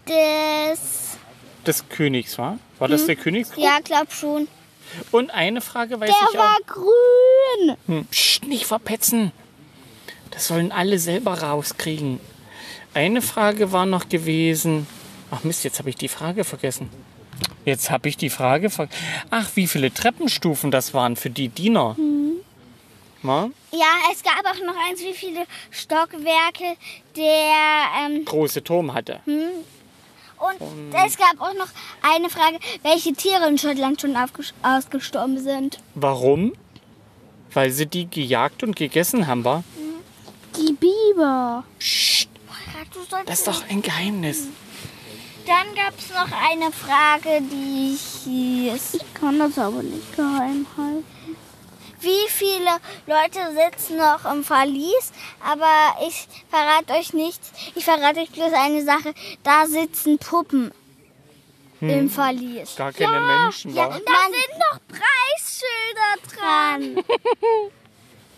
des... 0.08 1.18
Des 1.66 1.88
Königs 1.90 2.38
war? 2.38 2.60
War 2.80 2.88
das 2.90 3.06
der 3.06 3.16
Königskrug? 3.16 3.64
Ja, 3.64 3.80
glaub 3.84 4.12
schon. 4.12 4.48
Und 5.12 5.32
eine 5.32 5.62
Frage 5.62 6.00
weiß 6.00 6.10
Der 6.10 6.28
ich 6.32 6.38
war 6.38 6.56
auch. 6.58 6.68
grün. 6.68 7.78
Hm, 7.88 8.06
Psst, 8.08 8.46
nicht 8.46 8.66
verpetzen. 8.66 9.32
Das 10.32 10.48
sollen 10.48 10.72
alle 10.72 11.00
selber 11.00 11.42
rauskriegen. 11.42 12.20
Eine 12.94 13.22
Frage 13.22 13.72
war 13.72 13.86
noch 13.86 14.10
gewesen. 14.10 14.88
Ach 15.32 15.44
Mist, 15.44 15.64
jetzt 15.64 15.80
habe 15.80 15.90
ich 15.90 15.96
die 15.96 16.10
Frage 16.10 16.44
vergessen. 16.44 16.90
Jetzt 17.66 17.90
habe 17.90 18.10
ich 18.10 18.18
die 18.18 18.30
Frage 18.30 18.70
vergessen. 18.70 19.00
Ach, 19.32 19.50
wie 19.56 19.68
viele 19.68 19.94
Treppenstufen 19.94 20.70
das 20.70 20.94
waren 20.94 21.16
für 21.16 21.30
die 21.30 21.48
Diener. 21.50 21.96
Na? 23.24 23.50
Ja, 23.72 23.88
es 24.12 24.22
gab 24.22 24.46
auch 24.46 24.60
noch 24.66 24.76
eins, 24.90 25.00
wie 25.02 25.14
viele 25.14 25.46
Stockwerke 25.72 26.76
der... 27.16 28.06
Ähm, 28.06 28.26
Große 28.26 28.64
Turm 28.64 28.94
hatte. 28.94 29.22
Und 30.64 30.94
es 31.06 31.18
gab 31.18 31.40
auch 31.40 31.54
noch 31.54 31.68
eine 32.02 32.30
Frage, 32.30 32.60
welche 32.82 33.14
Tiere 33.14 33.48
in 33.48 33.58
Schottland 33.58 34.02
schon 34.02 34.16
ausgestorben 34.62 35.40
sind. 35.40 35.80
Warum? 35.96 36.54
Weil 37.54 37.72
sie 37.72 37.86
die 37.86 38.10
gejagt 38.10 38.64
und 38.64 38.76
gegessen 38.76 39.28
haben, 39.28 39.44
war? 39.44 39.64
Die 40.58 40.74
Biber. 40.74 41.64
Psst, 41.80 42.30
das 43.26 43.40
ist 43.40 43.48
doch 43.48 43.64
ein 43.70 43.82
Geheimnis. 43.82 44.48
Dann 45.46 45.76
gab 45.76 45.94
es 45.98 46.10
noch 46.10 46.32
eine 46.50 46.72
Frage, 46.72 47.42
die 47.42 47.98
hieß, 47.98 48.94
Ich 48.96 49.14
kann 49.14 49.40
das 49.40 49.58
aber 49.58 49.84
nicht 49.84 50.16
geheim 50.16 50.66
halten. 50.78 51.06
Wie 52.04 52.30
viele 52.30 52.70
Leute 53.08 53.40
sitzen 53.54 53.98
noch 53.98 54.32
im 54.32 54.44
Verlies? 54.44 55.12
Aber 55.44 55.98
ich 56.08 56.28
verrate 56.50 56.94
euch 56.94 57.14
nichts. 57.14 57.52
Ich 57.76 57.86
verrate 57.86 58.20
euch 58.20 58.32
bloß 58.32 58.54
eine 58.54 58.84
Sache. 58.84 59.14
Da 59.44 59.66
sitzen 59.66 60.18
Puppen 60.18 60.72
im 61.82 62.10
Verlies. 62.10 62.76
Gar 62.76 62.94
keine 62.94 63.20
Menschen 63.20 63.76
Ja, 63.76 63.88
da 63.88 63.96
sind 63.96 64.60
noch 64.60 64.80
Preisschilder 64.88 66.20
dran. 66.36 67.04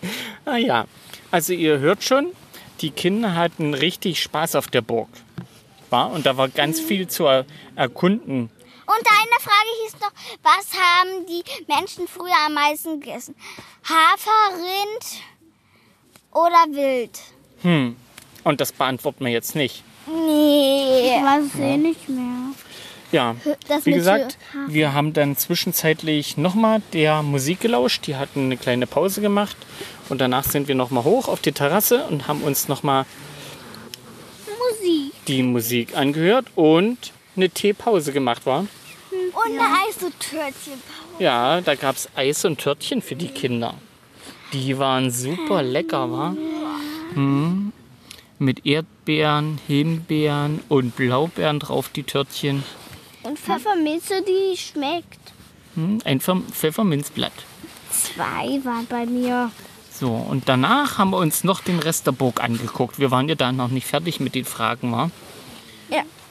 Ah 0.45 0.57
ja, 0.57 0.85
also 1.31 1.53
ihr 1.53 1.79
hört 1.79 2.03
schon, 2.03 2.27
die 2.81 2.91
Kinder 2.91 3.35
hatten 3.35 3.73
richtig 3.73 4.21
Spaß 4.21 4.55
auf 4.55 4.67
der 4.67 4.81
Burg. 4.81 5.09
War? 5.89 6.11
Und 6.11 6.25
da 6.25 6.37
war 6.37 6.49
ganz 6.49 6.79
viel 6.79 7.07
zu 7.07 7.25
er 7.25 7.45
erkunden. 7.75 8.49
Und 8.97 9.07
eine 9.07 9.39
Frage 9.41 9.69
hieß 9.83 9.93
noch, 9.99 10.11
was 10.43 10.79
haben 10.79 11.25
die 11.27 11.43
Menschen 11.67 12.07
früher 12.07 12.35
am 12.45 12.53
meisten 12.53 12.99
gegessen? 13.01 13.35
Hafer, 13.83 14.55
Rind 14.55 15.21
oder 16.31 16.65
Wild? 16.75 17.19
Hm. 17.63 17.95
Und 18.43 18.61
das 18.61 18.71
beantworten 18.71 19.25
wir 19.25 19.31
jetzt 19.31 19.55
nicht. 19.55 19.83
Nee. 20.07 21.17
Ich 21.17 21.23
weiß 21.23 21.43
es 21.53 21.59
eh 21.59 21.77
nicht 21.77 22.07
mehr. 22.07 22.51
Ja, 23.11 23.35
Das 23.67 23.85
wie 23.85 23.91
gesagt, 23.91 24.37
Hafer. 24.53 24.73
wir 24.73 24.93
haben 24.93 25.13
dann 25.13 25.35
zwischenzeitlich 25.37 26.37
nochmal 26.37 26.81
der 26.93 27.21
Musik 27.23 27.59
gelauscht. 27.61 28.07
Die 28.07 28.15
hatten 28.15 28.45
eine 28.45 28.57
kleine 28.57 28.87
Pause 28.87 29.21
gemacht. 29.21 29.57
Und 30.09 30.21
danach 30.21 30.43
sind 30.43 30.67
wir 30.67 30.75
nochmal 30.75 31.03
hoch 31.03 31.27
auf 31.27 31.41
die 31.41 31.51
Terrasse 31.51 32.05
und 32.05 32.27
haben 32.27 32.41
uns 32.43 32.67
nochmal 32.67 33.05
Musik. 34.47 35.13
die 35.27 35.43
Musik 35.43 35.97
angehört 35.97 36.45
und 36.55 36.97
eine 37.35 37.49
Teepause 37.49 38.13
gemacht, 38.13 38.45
war. 38.45 38.65
Und 39.35 39.51
eine 39.59 39.61
Eis- 39.61 40.01
und 40.01 40.19
Törtchen. 40.19 40.81
Ja, 41.19 41.61
da 41.61 41.75
gab 41.75 41.95
es 41.95 42.09
Eis 42.15 42.45
und 42.45 42.59
Törtchen 42.59 43.01
für 43.01 43.15
die 43.15 43.27
Kinder. 43.27 43.73
Die 44.53 44.77
waren 44.77 45.11
super 45.11 45.61
lecker, 45.61 46.11
war. 46.11 46.35
Hm. 47.13 47.71
Mit 48.39 48.65
Erdbeeren, 48.65 49.59
Himbeeren 49.67 50.61
und 50.69 50.95
Blaubeeren 50.95 51.59
drauf, 51.59 51.89
die 51.89 52.03
Törtchen. 52.03 52.63
Und 53.23 53.39
Pfefferminze, 53.39 54.21
die 54.21 54.57
schmeckt. 54.57 55.19
Hm. 55.75 55.99
Ein 56.05 56.19
Pfeffer- 56.19 56.41
Pfefferminzblatt. 56.51 57.33
Zwei 57.91 58.61
waren 58.63 58.85
bei 58.87 59.05
mir. 59.05 59.51
So, 59.91 60.11
und 60.11 60.49
danach 60.49 60.97
haben 60.97 61.11
wir 61.11 61.17
uns 61.17 61.43
noch 61.45 61.61
den 61.61 61.79
Rest 61.79 62.05
der 62.07 62.11
Burg 62.11 62.43
angeguckt. 62.43 62.99
Wir 62.99 63.11
waren 63.11 63.29
ja 63.29 63.35
da 63.35 63.51
noch 63.53 63.69
nicht 63.69 63.87
fertig 63.87 64.19
mit 64.19 64.35
den 64.35 64.43
Fragen, 64.45 64.91
war. 64.91 65.11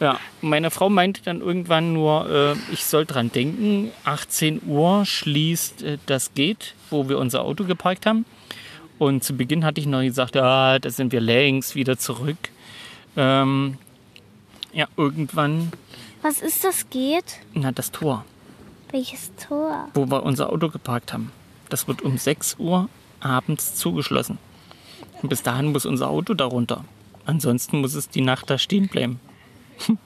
Ja. 0.05 0.21
Meine 0.43 0.71
Frau 0.71 0.91
meinte 0.91 1.23
dann 1.23 1.41
irgendwann 1.41 1.95
nur, 1.95 2.29
äh, 2.29 2.73
ich 2.75 2.85
soll 2.85 3.07
dran 3.07 3.33
denken, 3.33 3.91
18 4.05 4.61
Uhr 4.67 5.07
schließt 5.07 5.83
äh, 5.83 5.99
das 6.05 6.35
Gate, 6.35 6.75
wo 6.91 7.09
wir 7.09 7.17
unser 7.17 7.41
Auto 7.43 7.65
geparkt 7.65 8.05
haben. 8.05 8.27
Und 8.99 9.25
zu 9.25 9.35
Beginn 9.35 9.65
hatte 9.65 9.81
ich 9.81 9.87
noch 9.87 10.03
gesagt, 10.03 10.35
ja, 10.35 10.79
da 10.79 10.91
sind 10.91 11.11
wir 11.11 11.23
längst 11.23 11.75
wieder 11.75 11.97
zurück. 11.97 12.37
Ähm, 13.17 13.79
ja, 14.75 14.89
irgendwann, 14.99 15.73
Was 16.21 16.43
ist 16.43 16.65
das 16.65 16.91
geht? 16.91 17.39
na, 17.55 17.73
das 17.73 17.91
Tor, 17.91 18.27
Welches 18.91 19.33
Tor? 19.37 19.89
wo 19.95 20.05
wir 20.11 20.23
unser 20.23 20.53
Auto 20.53 20.69
geparkt 20.69 21.15
haben. 21.15 21.33
Das 21.71 21.89
wird 21.89 22.03
um 22.03 22.19
6 22.19 22.57
Uhr 22.59 22.91
abends 23.21 23.75
zugeschlossen. 23.75 24.37
Und 25.23 25.31
bis 25.31 25.43
dahin 25.43 25.73
muss 25.73 25.87
unser 25.87 26.11
Auto 26.11 26.35
darunter. 26.35 26.85
Ansonsten 27.25 27.81
muss 27.81 27.95
es 27.95 28.11
die 28.11 28.21
Nacht 28.21 28.51
da 28.51 28.59
stehen 28.59 28.89
bleiben. 28.89 29.19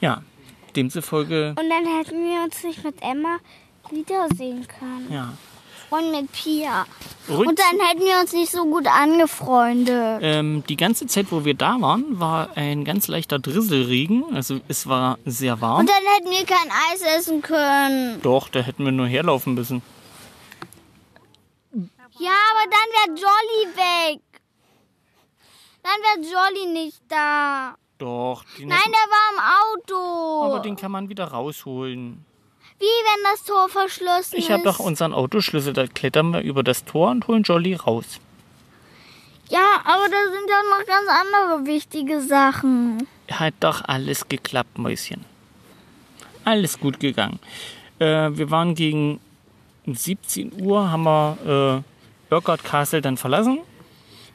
ja, 0.00 0.22
demzufolge, 0.74 1.50
Und 1.58 1.68
dann 1.70 1.86
hätten 1.98 2.22
wir 2.24 2.42
uns 2.44 2.62
nicht 2.62 2.84
mit 2.84 3.00
Emma 3.02 3.38
wiedersehen 3.90 4.66
können. 4.68 5.10
ja. 5.12 5.32
Und 5.88 6.10
mit 6.10 6.32
Pia. 6.32 6.84
Rück- 7.28 7.46
Und 7.46 7.60
dann 7.60 7.78
hätten 7.86 8.00
wir 8.00 8.18
uns 8.20 8.32
nicht 8.32 8.50
so 8.50 8.64
gut 8.64 8.88
angefreundet. 8.88 10.18
Ähm, 10.20 10.64
die 10.68 10.74
ganze 10.74 11.06
Zeit, 11.06 11.30
wo 11.30 11.44
wir 11.44 11.54
da 11.54 11.80
waren, 11.80 12.18
war 12.18 12.56
ein 12.56 12.84
ganz 12.84 13.06
leichter 13.06 13.38
Drisselregen. 13.38 14.24
Also 14.34 14.58
es 14.66 14.88
war 14.88 15.16
sehr 15.24 15.60
warm. 15.60 15.78
Und 15.82 15.88
dann 15.88 16.02
hätten 16.16 16.30
wir 16.32 16.44
kein 16.44 16.68
Eis 16.92 17.02
essen 17.02 17.40
können. 17.40 18.20
Doch, 18.22 18.48
da 18.48 18.58
hätten 18.62 18.84
wir 18.84 18.90
nur 18.90 19.06
herlaufen 19.06 19.54
müssen. 19.54 19.80
Ja, 22.18 22.32
aber 22.50 22.70
dann 22.70 22.88
wäre 22.96 23.20
Jolly 23.20 23.76
weg. 23.76 24.22
Dann 25.84 26.00
wäre 26.02 26.32
Jolly 26.32 26.72
nicht 26.72 27.00
da. 27.08 27.76
Doch, 27.98 28.44
den 28.58 28.68
Nein, 28.68 28.78
der 28.86 28.92
war 28.92 29.32
im 29.32 29.80
Auto. 29.80 30.44
aber 30.44 30.60
den 30.60 30.76
kann 30.76 30.92
man 30.92 31.08
wieder 31.08 31.24
rausholen. 31.24 32.24
Wie 32.78 32.84
wenn 32.84 33.24
das 33.32 33.42
Tor 33.44 33.68
verschlossen 33.70 34.36
Ich 34.36 34.46
ist. 34.46 34.50
habe 34.50 34.62
doch 34.64 34.78
unseren 34.80 35.14
Autoschlüssel, 35.14 35.72
da 35.72 35.86
klettern 35.86 36.30
wir 36.32 36.40
über 36.42 36.62
das 36.62 36.84
Tor 36.84 37.10
und 37.10 37.26
holen 37.26 37.42
Jolly 37.42 37.74
raus. 37.74 38.20
Ja, 39.48 39.80
aber 39.84 40.08
da 40.10 40.16
sind 40.30 40.50
ja 40.50 40.60
noch 40.78 40.86
ganz 40.86 41.08
andere 41.08 41.66
wichtige 41.66 42.20
Sachen. 42.20 43.06
Hat 43.30 43.54
doch 43.60 43.82
alles 43.86 44.28
geklappt, 44.28 44.76
Mäuschen. 44.76 45.24
Alles 46.44 46.78
gut 46.78 47.00
gegangen. 47.00 47.38
Äh, 47.98 48.30
wir 48.32 48.50
waren 48.50 48.74
gegen 48.74 49.20
17 49.86 50.62
Uhr, 50.62 50.90
haben 50.90 51.04
wir 51.04 51.82
äh, 52.30 52.34
Urquhart 52.34 52.62
Castle 52.64 53.00
dann 53.00 53.16
verlassen, 53.16 53.60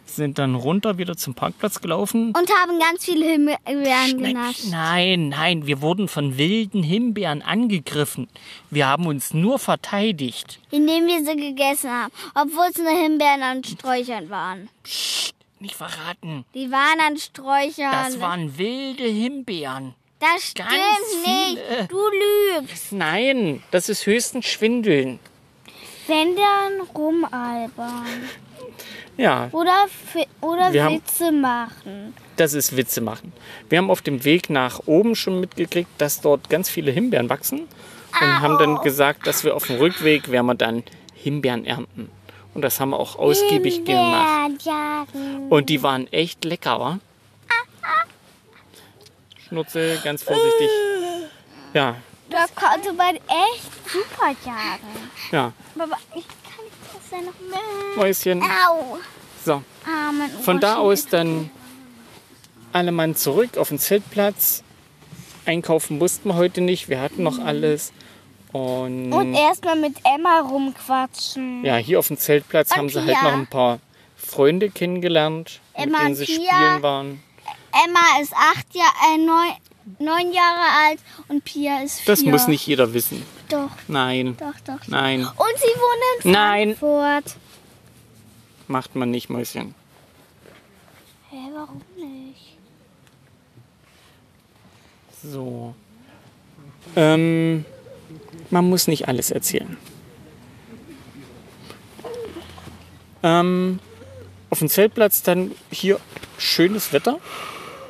sind 0.05 0.39
dann 0.39 0.55
runter 0.55 0.97
wieder 0.97 1.15
zum 1.15 1.33
Parkplatz 1.33 1.81
gelaufen. 1.81 2.33
Und 2.37 2.49
haben 2.49 2.79
ganz 2.79 3.05
viele 3.05 3.25
Himbeeren 3.25 4.21
genascht. 4.21 4.65
Nein, 4.69 5.29
nein, 5.29 5.67
wir 5.67 5.81
wurden 5.81 6.07
von 6.07 6.37
wilden 6.37 6.83
Himbeeren 6.83 7.41
angegriffen. 7.41 8.27
Wir 8.69 8.87
haben 8.87 9.07
uns 9.07 9.33
nur 9.33 9.59
verteidigt. 9.59 10.59
Indem 10.71 11.07
wir 11.07 11.25
sie 11.25 11.35
gegessen 11.35 11.89
haben. 11.89 12.13
Obwohl 12.35 12.65
es 12.69 12.77
nur 12.77 12.89
Himbeeren 12.89 13.41
an 13.41 13.63
Sträuchern 13.63 14.29
waren. 14.29 14.69
Nicht 15.59 15.75
verraten. 15.75 16.45
Die 16.53 16.71
waren 16.71 16.99
an 17.07 17.17
Sträuchern. 17.17 17.91
Das 17.91 18.19
waren 18.19 18.57
wilde 18.57 19.03
Himbeeren. 19.03 19.93
Das 20.19 20.49
stimmt 20.49 20.69
nicht. 21.25 21.91
Du 21.91 21.99
lügst. 22.59 22.91
Nein, 22.91 23.63
das 23.71 23.89
ist 23.89 24.05
höchstens 24.05 24.45
Schwindeln. 24.45 25.19
Wenn 26.07 26.35
dann 26.35 26.87
rumalbern. 26.95 28.29
Ja, 29.17 29.49
Oder, 29.51 29.85
oder 30.41 30.71
Wir 30.73 30.83
haben- 30.85 30.95
Witze 30.95 31.31
machen. 31.31 32.13
das 32.37 32.53
ist 32.53 32.75
Witze 32.77 33.01
machen. 33.01 33.33
Wir 33.69 33.77
haben 33.77 33.91
auf 33.91 34.01
dem 34.01 34.23
Weg 34.23 34.49
nach 34.49 34.81
oben 34.85 35.15
schon 35.15 35.39
mitgekriegt, 35.39 35.89
dass 35.97 36.21
dort 36.21 36.49
ganz 36.49 36.69
viele 36.69 36.91
Himbeeren 36.91 37.29
wachsen. 37.29 37.67
Und 38.19 38.41
haben 38.41 38.57
dann 38.57 38.75
gesagt, 38.81 39.25
dass 39.27 39.43
wir 39.43 39.55
auf 39.55 39.67
dem 39.67 39.77
Rückweg 39.77 40.29
werden 40.31 40.45
wir 40.47 40.55
dann 40.55 40.83
Himbeeren 41.13 41.65
ernten. 41.65 42.09
Und 42.53 42.61
das 42.61 42.79
haben 42.79 42.89
wir 42.89 42.99
auch 42.99 43.15
ausgiebig 43.17 43.85
gemacht. 43.85 44.27
Himbeeren 44.43 44.57
jagen. 45.13 45.47
Und 45.49 45.69
die 45.69 45.81
waren 45.83 46.11
echt 46.11 46.43
lecker, 46.43 46.79
wa? 46.79 46.99
Schnurzel, 49.47 49.99
ganz 50.03 50.23
vorsichtig. 50.23 50.69
Ja, 51.73 51.95
Da 52.29 52.45
konnte 52.55 52.93
man 52.93 53.15
echt 53.15 53.89
super 53.89 54.29
jagen. 54.45 55.09
ja. 55.31 55.51
Aber 55.77 55.97
ich 56.15 56.25
das 57.11 57.19
ja 57.19 57.25
noch. 57.25 57.95
Mäuschen. 57.97 58.41
Au. 58.43 58.97
So, 59.45 59.63
von 60.43 60.59
da 60.59 60.77
aus 60.77 61.07
dann 61.07 61.49
alle 62.73 62.91
Mann 62.91 63.15
zurück 63.15 63.57
auf 63.57 63.69
den 63.69 63.79
Zeltplatz. 63.79 64.63
Einkaufen 65.45 65.97
mussten 65.97 66.29
wir 66.29 66.35
heute 66.35 66.61
nicht, 66.61 66.87
wir 66.89 67.01
hatten 67.01 67.23
noch 67.23 67.39
alles. 67.39 67.91
Und, 68.51 69.11
Und 69.13 69.33
erstmal 69.33 69.75
mit 69.77 69.95
Emma 70.03 70.41
rumquatschen. 70.41 71.63
ja, 71.65 71.77
hier 71.77 71.99
auf 71.99 72.07
dem 72.07 72.17
Zeltplatz 72.17 72.71
Und 72.71 72.77
haben 72.77 72.89
sie 72.89 72.99
Pia. 73.01 73.15
halt 73.15 73.23
noch 73.23 73.39
ein 73.39 73.47
paar 73.47 73.79
Freunde 74.15 74.69
kennengelernt, 74.69 75.59
Emma 75.73 75.85
mit 75.85 75.99
denen 76.07 76.15
sie 76.15 76.25
Pia. 76.25 76.35
spielen 76.53 76.81
waren. 76.83 77.23
Emma 77.85 78.21
ist 78.21 78.33
acht 78.33 78.67
Jahre, 78.75 78.91
äh, 79.15 79.17
neun, 79.17 79.51
neun 79.99 80.33
Jahre 80.33 80.87
alt 80.87 80.99
und 81.29 81.43
Pia 81.45 81.81
ist 81.81 82.01
vier. 82.01 82.05
Das 82.13 82.23
muss 82.23 82.47
nicht 82.47 82.67
jeder 82.67 82.93
wissen. 82.93 83.25
Doch, 83.51 83.69
Nein, 83.87 84.37
doch, 84.39 84.59
doch. 84.65 84.87
nein, 84.87 85.21
Und 85.25 85.57
sie 85.57 85.65
wohnen 85.65 86.23
in 86.23 86.31
nein, 86.31 86.75
Frankfurt. 86.75 87.35
macht 88.67 88.95
man 88.95 89.11
nicht, 89.11 89.29
Mäuschen. 89.29 89.75
Hä, 91.29 91.37
warum 91.53 91.81
nicht? 91.97 92.57
So. 95.23 95.75
Ähm, 96.95 97.65
man 98.49 98.69
muss 98.69 98.87
nicht 98.87 99.07
alles 99.07 99.31
erzählen. 99.31 99.77
Ähm, 103.23 103.79
auf 104.49 104.59
dem 104.59 104.69
Zeltplatz 104.69 105.21
dann 105.23 105.51
hier 105.71 105.99
schönes 106.37 106.91
Wetter. 106.93 107.19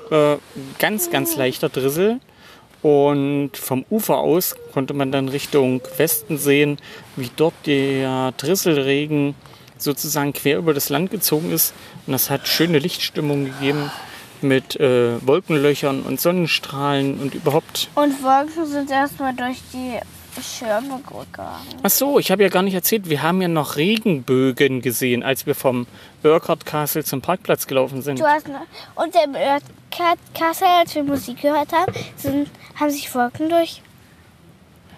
Äh, 0.10 0.38
ganz, 0.80 1.10
ganz 1.10 1.36
leichter 1.36 1.70
Drizzle. 1.70 2.20
Und 2.82 3.52
vom 3.56 3.86
Ufer 3.90 4.18
aus 4.18 4.56
konnte 4.74 4.94
man 4.94 5.12
dann 5.12 5.30
Richtung 5.30 5.82
Westen 5.98 6.38
sehen, 6.38 6.78
wie 7.16 7.30
dort 7.36 7.54
der 7.66 8.34
Drisselregen 8.38 9.36
sozusagen 9.78 10.34
quer 10.34 10.58
über 10.58 10.74
das 10.74 10.90
Land 10.90 11.12
gezogen 11.12 11.52
ist. 11.52 11.74
Und 12.08 12.14
das 12.14 12.30
hat 12.30 12.48
schöne 12.48 12.80
Lichtstimmung 12.80 13.46
gegeben. 13.46 13.92
mit 14.44 14.80
äh, 14.80 15.26
Wolkenlöchern 15.26 16.02
und 16.02 16.20
Sonnenstrahlen 16.20 17.20
und 17.20 17.36
überhaupt. 17.36 17.90
Und 17.94 18.24
Wolken 18.24 18.66
sind 18.66 18.90
erstmal 18.90 19.36
durch 19.36 19.62
die 19.74 20.00
Schirme 20.42 21.00
gegangen. 21.00 21.80
Ach 21.84 21.90
so, 21.90 22.18
ich 22.20 22.32
habe 22.32 22.44
ja 22.44 22.50
gar 22.50 22.64
nicht 22.64 22.74
erzählt, 22.74 23.10
wir 23.10 23.22
haben 23.22 23.42
ja 23.42 23.48
noch 23.48 23.76
Regenbögen 23.76 24.82
gesehen, 24.82 25.24
als 25.24 25.46
wir 25.46 25.56
vom 25.56 25.88
Urquhart 26.24 26.66
Castle 26.66 27.04
zum 27.04 27.22
Parkplatz 27.22 27.68
gelaufen 27.68 28.02
sind. 28.02 28.20
Du 28.20 28.26
hast 28.26 28.48
noch, 28.48 28.62
und 28.96 29.14
im 29.24 29.36
Kassel, 30.34 30.68
als 30.68 30.96
wir 30.96 31.04
Musik 31.04 31.42
gehört 31.42 31.72
haben, 31.74 31.94
sind, 32.16 32.50
haben 32.76 32.90
sich 32.92 33.14
Wolken 33.14 33.50
durch 33.50 33.82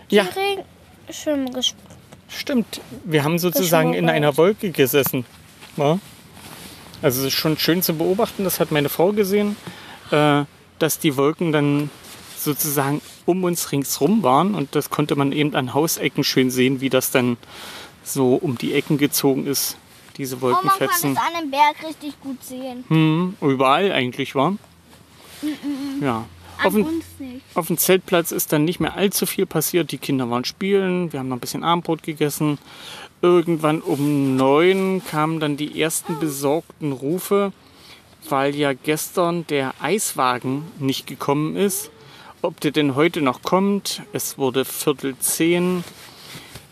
Ja, 0.09 0.23
die 0.23 0.39
Regenschirme 1.07 1.51
gesprungen. 1.51 1.87
stimmt. 2.29 2.81
Wir 3.03 3.23
haben 3.23 3.39
sozusagen 3.39 3.93
in 3.93 4.09
einer 4.09 4.37
Wolke 4.37 4.71
gesessen. 4.71 5.25
Ja? 5.77 5.99
Also 7.01 7.21
es 7.21 7.27
ist 7.27 7.33
schon 7.33 7.57
schön 7.57 7.81
zu 7.81 7.93
beobachten, 7.95 8.43
das 8.43 8.59
hat 8.59 8.71
meine 8.71 8.89
Frau 8.89 9.11
gesehen, 9.11 9.55
äh, 10.11 10.43
dass 10.79 10.99
die 10.99 11.17
Wolken 11.17 11.51
dann 11.51 11.89
sozusagen 12.37 13.01
um 13.25 13.43
uns 13.43 13.71
ringsrum 13.71 14.23
waren 14.23 14.53
und 14.55 14.75
das 14.75 14.89
konnte 14.89 15.15
man 15.15 15.31
eben 15.31 15.55
an 15.55 15.73
Hausecken 15.73 16.23
schön 16.23 16.49
sehen, 16.51 16.81
wie 16.81 16.89
das 16.89 17.11
dann 17.11 17.37
so 18.03 18.35
um 18.35 18.57
die 18.57 18.73
Ecken 18.73 18.97
gezogen 18.97 19.47
ist, 19.47 19.77
diese 20.17 20.35
Oh, 20.37 20.39
man 20.47 20.53
kann 20.55 20.63
Wolkenfetzen. 20.65 21.11
es 21.13 21.17
an 21.17 21.35
einem 21.35 21.51
Berg 21.51 21.75
richtig 21.87 22.19
gut 22.21 22.43
sehen. 22.43 22.83
Hm, 22.89 23.37
überall 23.41 23.91
eigentlich 23.93 24.35
war. 24.35 24.55
Ja. 26.01 26.25
Auf 26.63 26.73
dem, 26.73 27.01
auf 27.55 27.67
dem 27.67 27.77
Zeltplatz 27.77 28.31
ist 28.31 28.53
dann 28.53 28.63
nicht 28.63 28.79
mehr 28.79 28.95
allzu 28.95 29.25
viel 29.25 29.45
passiert. 29.45 29.91
Die 29.91 29.97
Kinder 29.97 30.29
waren 30.29 30.45
spielen, 30.45 31.11
wir 31.11 31.19
haben 31.19 31.27
noch 31.27 31.37
ein 31.37 31.41
bisschen 31.41 31.63
Abendbrot 31.63 32.03
gegessen. 32.03 32.57
Irgendwann 33.21 33.81
um 33.81 34.35
neun 34.35 35.01
kamen 35.09 35.39
dann 35.39 35.57
die 35.57 35.81
ersten 35.81 36.19
besorgten 36.19 36.91
Rufe, 36.91 37.51
weil 38.29 38.55
ja 38.55 38.73
gestern 38.73 39.45
der 39.47 39.73
Eiswagen 39.81 40.63
nicht 40.79 41.07
gekommen 41.07 41.55
ist. 41.55 41.89
Ob 42.41 42.59
der 42.59 42.71
denn 42.71 42.95
heute 42.95 43.21
noch 43.21 43.41
kommt? 43.41 44.01
Es 44.11 44.37
wurde 44.37 44.65
Viertel 44.65 45.15
zehn. 45.19 45.83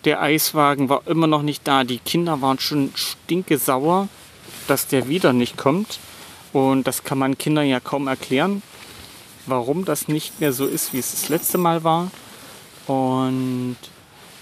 Der 0.03 0.21
Eiswagen 0.21 0.89
war 0.89 1.07
immer 1.07 1.27
noch 1.27 1.43
nicht 1.43 1.67
da. 1.67 1.83
Die 1.83 1.99
Kinder 1.99 2.41
waren 2.41 2.59
schon 2.59 2.91
stinkesauer, 2.95 4.09
dass 4.67 4.87
der 4.87 5.07
wieder 5.07 5.31
nicht 5.31 5.57
kommt. 5.57 5.99
Und 6.53 6.85
das 6.87 7.03
kann 7.03 7.17
man 7.17 7.37
Kindern 7.37 7.67
ja 7.67 7.79
kaum 7.79 8.07
erklären, 8.07 8.61
warum 9.45 9.85
das 9.85 10.07
nicht 10.07 10.39
mehr 10.39 10.53
so 10.53 10.65
ist, 10.65 10.93
wie 10.93 10.99
es 10.99 11.11
das 11.11 11.29
letzte 11.29 11.57
Mal 11.57 11.83
war. 11.83 12.09
Und 12.87 13.77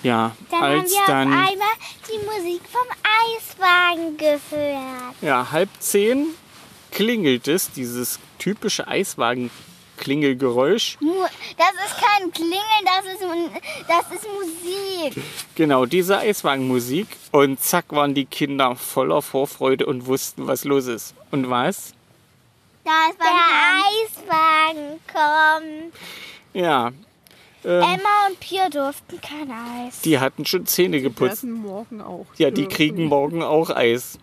ja, 0.02 0.32
Dann 0.50 0.64
als 0.64 0.80
haben 0.80 0.90
wir 0.90 1.00
dann 1.08 1.28
auf 1.28 1.34
einmal 1.50 1.68
die 2.08 2.18
Musik 2.26 2.62
vom 2.72 2.88
Eiswagen 3.28 4.18
gehört. 4.18 5.16
ja, 5.22 5.52
halb 5.52 5.70
zehn 5.80 6.28
klingelt 6.92 7.48
es, 7.48 7.72
dieses 7.72 8.18
typische 8.40 8.88
Eiswagen-Klingelgeräusch. 8.88 10.98
Das 11.58 11.72
ist 11.86 11.98
kein 12.02 12.32
Klingeln, 12.32 12.86
das 12.86 13.06
ist, 13.14 13.22
das 13.88 14.06
ist 14.18 14.26
Musik. 14.34 15.22
Genau, 15.56 15.86
diese 15.86 16.18
Eiswagenmusik. 16.20 17.08
Und 17.32 17.62
zack 17.62 17.86
waren 17.92 18.14
die 18.16 18.26
Kinder 18.26 18.76
voller 18.76 19.22
Vorfreude 19.22 19.86
und 19.86 20.06
wussten, 20.08 20.48
was 20.48 20.64
los 20.64 20.88
ist. 20.88 21.14
Und 21.32 21.50
was? 21.50 21.94
Da 22.90 23.10
ist 23.12 23.20
Der 23.20 24.26
Eiswagen 24.26 25.00
kommt. 25.14 25.94
Ja, 26.54 26.88
ähm, 27.64 27.82
Emma 27.84 28.28
und 28.28 28.40
Pia 28.40 28.68
durften 28.70 29.22
kein 29.22 29.52
Eis. 29.52 30.02
die 30.02 30.18
hatten 30.20 30.44
schon 30.46 30.66
Zähne 30.66 30.98
Die 30.98 31.04
geputzt. 31.04 31.44
werden 31.44 31.62
morgen 31.62 32.02
auch. 32.02 32.26
Ja, 32.38 32.50
die 32.50 32.66
kriegen 32.66 33.06
morgen 33.06 33.44
auch 33.44 33.70
Eis. 33.70 34.18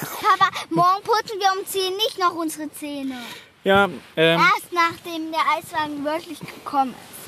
Papa, 0.00 0.50
morgen 0.68 1.02
putzen 1.02 1.40
wir 1.40 1.58
um 1.58 1.66
10 1.66 1.96
nicht 1.96 2.18
noch 2.18 2.34
unsere 2.36 2.70
Zähne. 2.72 3.18
Ja, 3.64 3.86
ähm, 4.16 4.40
Erst 4.40 4.72
nachdem 4.72 5.32
der 5.32 5.40
Eiswagen 5.58 6.04
wirklich 6.04 6.38
gekommen 6.38 6.94
ist. 6.94 7.19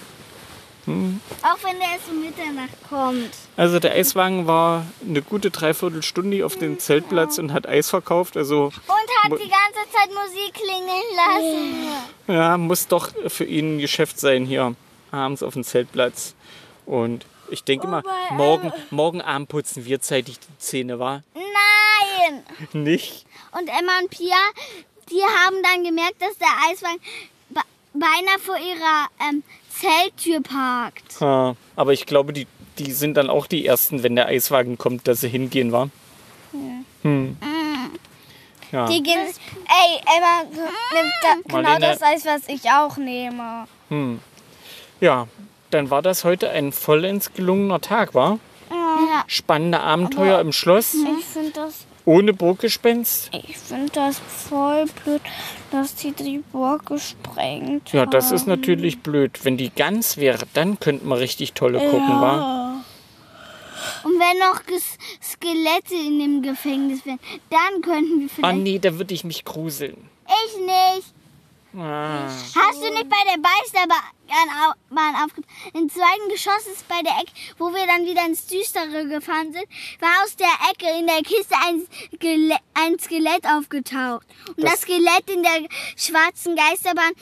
Auch 1.43 1.63
wenn 1.65 1.79
der 1.79 1.89
erst 1.93 2.09
um 2.11 2.21
Mitternacht 2.23 2.77
kommt. 2.89 3.31
also 3.57 3.79
der 3.79 3.93
Eiswagen 3.93 4.47
war 4.47 4.85
eine 5.07 5.23
gute 5.23 5.51
Dreiviertelstunde 5.51 6.45
auf 6.47 6.57
dem 6.57 6.79
Zeltplatz 6.79 7.39
und 7.39 7.53
hat 7.53 7.67
Eis 7.69 7.91
verkauft. 7.91 8.37
Also 8.37 8.65
Und 8.67 8.73
hat 9.33 9.41
die 9.41 9.49
ganze 9.49 9.91
Zeit 9.93 10.09
Musik 10.11 10.55
klingeln 10.55 11.03
lassen. 11.17 11.87
ja, 12.29 12.57
muss 12.59 12.87
doch 12.89 13.11
für 13.29 13.45
ihn 13.45 13.77
ein 13.77 13.79
Geschäft 13.79 14.19
sein 14.21 14.45
hier 14.45 14.75
abends 15.11 15.43
auf 15.43 15.55
dem 15.55 15.65
Zeltplatz. 15.65 16.35
Und 16.87 17.27
ich 17.51 17.65
denke 17.65 17.87
mal, 17.87 18.03
morgen, 18.31 18.73
morgen 18.91 19.21
Abend 19.21 19.49
putzen 19.49 19.85
wir 19.85 20.01
zeitig 20.01 20.39
die 20.41 20.59
Zähne, 20.59 20.99
war? 20.99 21.23
Nein! 21.35 22.43
Nicht? 22.73 23.27
Und 23.53 23.69
Emma 23.69 23.99
und 24.01 24.11
Pia, 24.11 24.37
die 25.11 25.21
haben 25.23 25.57
dann 25.63 25.85
gemerkt, 25.85 26.21
dass 26.23 26.37
der 26.39 26.49
Eiswagen 26.71 27.01
be- 27.51 27.61
beinahe 27.93 28.39
vor 28.41 28.57
ihrer 28.57 29.09
ähm, 29.29 29.43
Zelttür 29.81 30.41
parkt. 30.43 31.21
Ja, 31.21 31.57
aber 31.77 31.93
ich 31.93 32.07
glaube, 32.07 32.33
die, 32.33 32.47
die 32.79 32.93
sind 32.93 33.15
dann 33.15 33.31
auch 33.31 33.47
die 33.47 33.67
Ersten, 33.67 34.03
wenn 34.03 34.17
der 34.17 34.27
Eiswagen 34.27 34.79
kommt, 34.79 35.09
dass 35.09 35.21
sie 35.21 35.29
hingehen, 35.29 35.73
war? 35.73 35.91
Hm. 37.03 37.37
Ja. 38.71 38.87
Die 38.87 39.03
gehen, 39.03 39.19
ey, 39.19 40.01
Emma 40.17 40.43
nimmt 40.95 41.13
da 41.23 41.35
genau 41.45 41.63
Marlene. 41.63 41.87
das 41.93 42.03
Eis, 42.03 42.25
was 42.25 42.49
ich 42.49 42.71
auch 42.71 42.97
nehme. 42.97 43.67
ja, 45.01 45.27
dann 45.71 45.91
war 45.91 46.03
das 46.03 46.25
heute 46.25 46.51
ein 46.51 46.73
vollends 46.73 47.33
gelungener 47.35 47.81
Tag, 47.81 48.15
war? 48.15 48.39
Ja. 48.71 49.25
Spannende 49.27 49.81
Abenteuer 49.81 50.41
im 50.41 50.53
Schloss, 50.53 50.95
Ich 50.95 51.25
finde 51.25 51.51
das, 51.51 51.87
ohne 52.05 52.33
Burggespenst. 52.33 53.31
ich 53.49 53.57
finde 53.59 53.91
das 53.93 54.19
voll 54.19 54.87
blöd, 55.05 55.21
dass 55.71 55.95
die 55.95 56.13
die 56.13 56.39
Burg 56.53 56.87
gesprengt 56.87 57.93
Ja, 57.93 58.07
das 58.07 58.27
haben. 58.27 58.35
ist 58.37 58.47
natürlich 58.47 59.01
blöd. 59.01 59.45
Wenn 59.45 59.57
die 59.57 59.71
ganz 59.71 60.17
wäre, 60.17 60.45
dann 60.55 60.79
könnten 60.81 61.09
wir 61.09 61.19
richtig 61.19 61.53
tolle 61.53 61.79
gucken, 61.79 62.21
wa? 62.21 62.83
Und 64.05 64.13
wenn 64.13 64.39
noch 64.39 64.65
Ges 64.67 64.97
Skelette 65.23 65.95
in 65.95 66.19
dem 66.19 66.43
Gefängnis 66.43 67.05
wären, 67.07 67.19
dann 67.51 67.83
könnten 67.83 68.21
wir 68.21 68.27
Ah 68.27 68.33
vielleicht. 68.35 68.59
nee, 68.59 68.79
da 68.79 68.99
würde 68.99 69.15
ich 69.15 69.25
mich 69.25 69.45
gruseln. 69.45 69.97
Ich 70.27 70.59
nicht. 70.61 71.13
Ah. 71.75 72.27
Hast 72.29 72.83
du 72.83 72.91
nicht 72.93 73.09
bei 73.09 73.17
der 73.35 73.41
Beisterbahn 73.41 75.25
aufgepasst? 75.25 75.49
Im 75.75 75.89
zweiten 75.89 76.29
Geschoss 76.31 76.67
ist 76.71 76.87
bei 76.89 77.01
der 77.03 77.13
Ecke, 77.13 77.33
wo 77.59 77.73
wir 77.73 77.87
dann 77.87 78.05
wieder 78.05 78.27
ins 78.27 78.47
Düstere 78.47 79.07
gefahren 79.09 79.53
sind, 79.53 79.65
war 80.01 80.11
aus 80.25 80.37
der 80.37 80.47
Ecke 80.71 80.99
in 80.99 81.07
der 81.07 81.23
Kiste 81.23 81.55
ein, 81.67 81.87
Skele 82.15 82.57
ein 82.75 82.99
Skelett 82.99 83.47
aufgetaucht. 83.47 84.27
Und 84.49 84.63
das, 84.63 84.73
Das- 84.73 84.81
Skelett 84.83 85.31
in 85.31 85.43
der 85.43 85.69
schwarzen 85.97 86.57
Geisterbahn, 86.57 87.13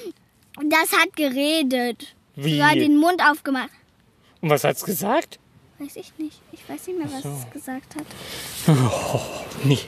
das 0.64 0.92
hat 0.92 1.14
geredet. 1.14 2.14
Wie? 2.34 2.58
Du 2.58 2.64
hat 2.66 2.74
den 2.76 2.96
Mund 2.96 3.22
aufgemacht. 3.22 3.70
Und 4.40 4.50
was 4.50 4.64
hat's 4.64 4.84
gesagt? 4.84 5.38
Weiß 5.78 5.96
ich 5.96 6.12
nicht. 6.18 6.40
Ich 6.52 6.68
weiß 6.68 6.88
nicht 6.88 6.98
mehr, 6.98 7.10
was 7.12 7.24
es 7.24 7.50
gesagt 7.52 7.94
hat. 7.96 8.76
Nee. 9.64 9.78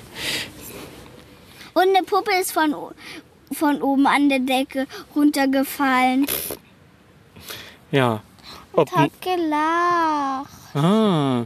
Und 1.75 1.89
eine 1.97 2.03
Puppe 2.05 2.31
ist 2.41 2.53
von, 2.53 2.75
von 3.55 3.83
oben 3.83 4.07
an 4.07 4.29
der 4.29 4.39
Decke 4.41 4.87
runtergefallen. 5.15 6.27
Ja. 7.91 8.23
Ob, 8.75 8.91
Hat 8.93 9.11
gelacht. 9.21 10.49
ah, 10.75 11.45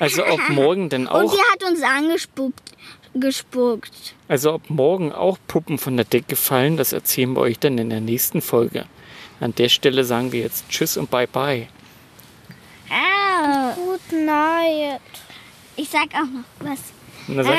also 0.00 0.26
ob 0.26 0.48
morgen 0.48 0.88
denn 0.88 1.06
Und 1.06 1.12
auch, 1.26 1.32
die 1.32 1.38
hat 1.52 1.70
uns 1.70 1.82
angespuckt. 1.82 2.72
Gespuckt. 3.16 4.14
also 4.26 4.54
ob 4.54 4.68
morgen 4.70 5.12
auch 5.12 5.38
Puppen 5.46 5.78
von 5.78 5.96
der 5.96 6.04
Decke 6.04 6.34
fallen, 6.34 6.76
das 6.76 6.92
erzählen 6.92 7.32
wir 7.34 7.42
euch 7.42 7.60
dann 7.60 7.78
in 7.78 7.90
der 7.90 8.00
nächsten 8.00 8.42
Folge. 8.42 8.86
An 9.38 9.54
der 9.54 9.68
Stelle 9.68 10.02
sagen 10.02 10.32
wir 10.32 10.40
jetzt 10.40 10.68
Tschüss 10.68 10.96
und 10.96 11.10
Bye 11.10 11.28
Bye. 11.28 11.68
Ah. 12.90 13.72
Good 13.74 14.12
night. 14.20 15.00
Ich 15.76 15.88
sag 15.88 16.06
auch 16.14 16.26
noch 16.26 16.44
was. 16.58 16.78
Und 17.28 17.36
dann 17.36 17.46
sagt 17.46 17.58